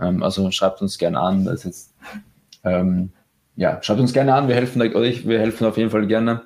[0.00, 1.44] Ähm, also schreibt uns gerne an.
[1.44, 1.94] Das ist,
[2.64, 3.12] ähm,
[3.54, 4.48] ja, schreibt uns gerne an.
[4.48, 6.42] Wir helfen, ich, wir helfen auf jeden Fall gerne.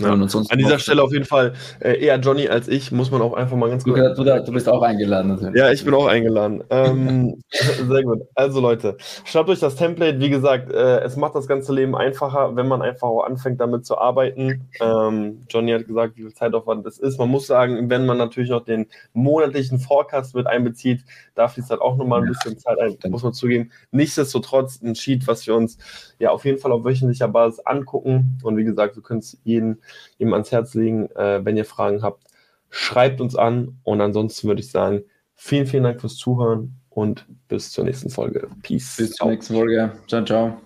[0.00, 0.12] Ja.
[0.12, 3.58] An dieser Stelle auf jeden Fall äh, eher Johnny als ich, muss man auch einfach
[3.58, 4.16] mal ganz kurz.
[4.16, 5.32] Du, du, du, bist auch eingeladen.
[5.32, 5.54] Natürlich.
[5.54, 6.64] Ja, ich bin auch eingeladen.
[6.70, 8.22] Ähm, sehr gut.
[8.34, 10.18] Also Leute, schnappt euch das Template.
[10.18, 13.84] Wie gesagt, äh, es macht das ganze Leben einfacher, wenn man einfach auch anfängt, damit
[13.84, 14.66] zu arbeiten.
[14.80, 17.18] Ähm, Johnny hat gesagt, wie viel Zeitaufwand das ist.
[17.18, 21.82] Man muss sagen, wenn man natürlich noch den monatlichen Forecast mit einbezieht, da fließt halt
[21.82, 23.70] auch nochmal ein bisschen Zeit ein, muss man zugeben.
[23.90, 25.76] Nichtsdestotrotz ein Sheet, was wir uns
[26.18, 28.38] ja auf jeden Fall auf wöchentlicher Basis angucken.
[28.42, 29.81] Und wie gesagt, wir können es jeden
[30.18, 31.10] ihm ans Herz legen.
[31.16, 32.24] Äh, wenn ihr Fragen habt,
[32.70, 33.78] schreibt uns an.
[33.82, 35.04] Und ansonsten würde ich sagen,
[35.34, 38.48] vielen, vielen Dank fürs Zuhören und bis zur nächsten Folge.
[38.62, 38.96] Peace.
[38.96, 39.92] Bis zur nächsten Folge.
[40.06, 40.62] Ciao, ciao.